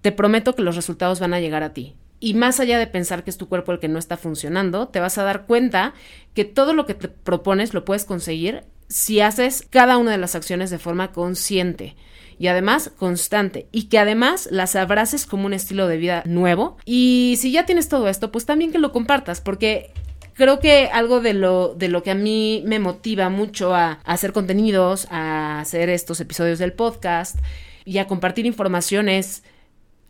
te 0.00 0.12
prometo 0.12 0.54
que 0.54 0.62
los 0.62 0.76
resultados 0.76 1.18
van 1.18 1.34
a 1.34 1.40
llegar 1.40 1.64
a 1.64 1.72
ti. 1.72 1.96
Y 2.20 2.34
más 2.34 2.60
allá 2.60 2.78
de 2.78 2.86
pensar 2.86 3.24
que 3.24 3.30
es 3.30 3.36
tu 3.36 3.48
cuerpo 3.48 3.72
el 3.72 3.80
que 3.80 3.88
no 3.88 3.98
está 3.98 4.16
funcionando, 4.16 4.86
te 4.86 5.00
vas 5.00 5.18
a 5.18 5.24
dar 5.24 5.46
cuenta 5.46 5.92
que 6.32 6.44
todo 6.44 6.72
lo 6.72 6.86
que 6.86 6.94
te 6.94 7.08
propones 7.08 7.74
lo 7.74 7.84
puedes 7.84 8.04
conseguir 8.04 8.62
si 8.86 9.18
haces 9.18 9.66
cada 9.68 9.98
una 9.98 10.12
de 10.12 10.18
las 10.18 10.36
acciones 10.36 10.70
de 10.70 10.78
forma 10.78 11.10
consciente 11.10 11.96
y 12.38 12.48
además 12.48 12.90
constante 12.96 13.66
y 13.72 13.84
que 13.84 13.98
además 13.98 14.48
las 14.50 14.76
abraces 14.76 15.26
como 15.26 15.46
un 15.46 15.52
estilo 15.52 15.88
de 15.88 15.96
vida 15.96 16.22
nuevo 16.26 16.76
y 16.84 17.36
si 17.38 17.52
ya 17.52 17.66
tienes 17.66 17.88
todo 17.88 18.08
esto 18.08 18.32
pues 18.32 18.46
también 18.46 18.72
que 18.72 18.78
lo 18.78 18.92
compartas 18.92 19.40
porque 19.40 19.92
creo 20.34 20.58
que 20.58 20.88
algo 20.92 21.20
de 21.20 21.34
lo, 21.34 21.74
de 21.74 21.88
lo 21.88 22.02
que 22.02 22.10
a 22.10 22.14
mí 22.14 22.62
me 22.66 22.78
motiva 22.78 23.28
mucho 23.28 23.74
a, 23.74 24.00
a, 24.04 24.12
hacer 24.12 24.32
contenidos, 24.32 25.06
a 25.10 25.60
hacer 25.60 25.88
estos 25.88 26.20
episodios 26.20 26.58
del 26.58 26.72
podcast 26.72 27.38
y 27.84 27.98
a 27.98 28.06
compartir 28.06 28.46
información 28.46 29.08
es 29.08 29.42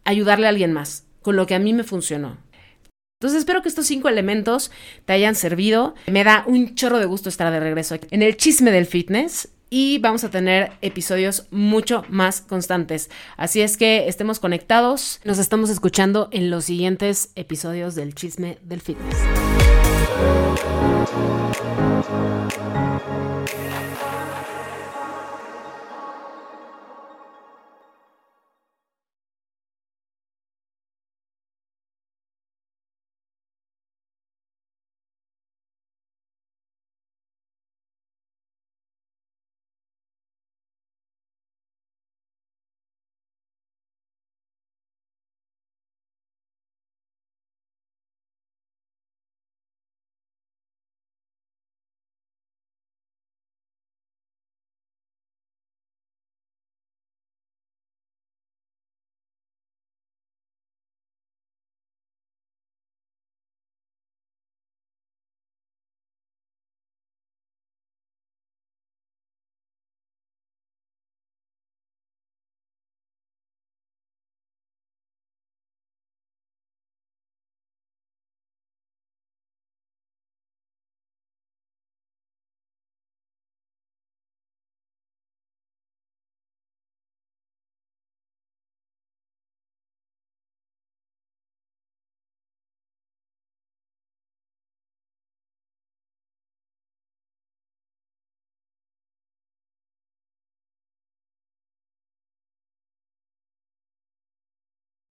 ayudarle 0.04 0.46
a 0.46 0.50
alguien 0.50 0.72
más 0.72 1.04
con 1.22 1.36
lo 1.36 1.46
que 1.46 1.54
a 1.54 1.58
mí 1.58 1.72
me 1.72 1.84
funcionó. 1.84 2.36
Entonces 3.18 3.38
espero 3.38 3.62
que 3.62 3.70
estos 3.70 3.86
cinco 3.86 4.10
elementos 4.10 4.70
te 5.06 5.14
hayan 5.14 5.34
servido. 5.34 5.94
Me 6.06 6.24
da 6.24 6.44
un 6.46 6.74
chorro 6.74 6.98
de 6.98 7.06
gusto 7.06 7.30
estar 7.30 7.50
de 7.50 7.60
regreso 7.60 7.94
aquí 7.94 8.06
en 8.10 8.20
el 8.20 8.36
chisme 8.36 8.70
del 8.70 8.84
fitness 8.84 9.48
y 9.70 9.98
vamos 9.98 10.24
a 10.24 10.30
tener 10.30 10.72
episodios 10.82 11.46
mucho 11.50 12.04
más 12.08 12.40
constantes. 12.40 13.10
Así 13.36 13.60
es 13.60 13.76
que 13.76 14.08
estemos 14.08 14.38
conectados. 14.40 15.20
Nos 15.24 15.38
estamos 15.38 15.70
escuchando 15.70 16.28
en 16.32 16.50
los 16.50 16.64
siguientes 16.66 17.30
episodios 17.34 17.94
del 17.94 18.14
chisme 18.14 18.58
del 18.62 18.80
fitness. 18.80 19.16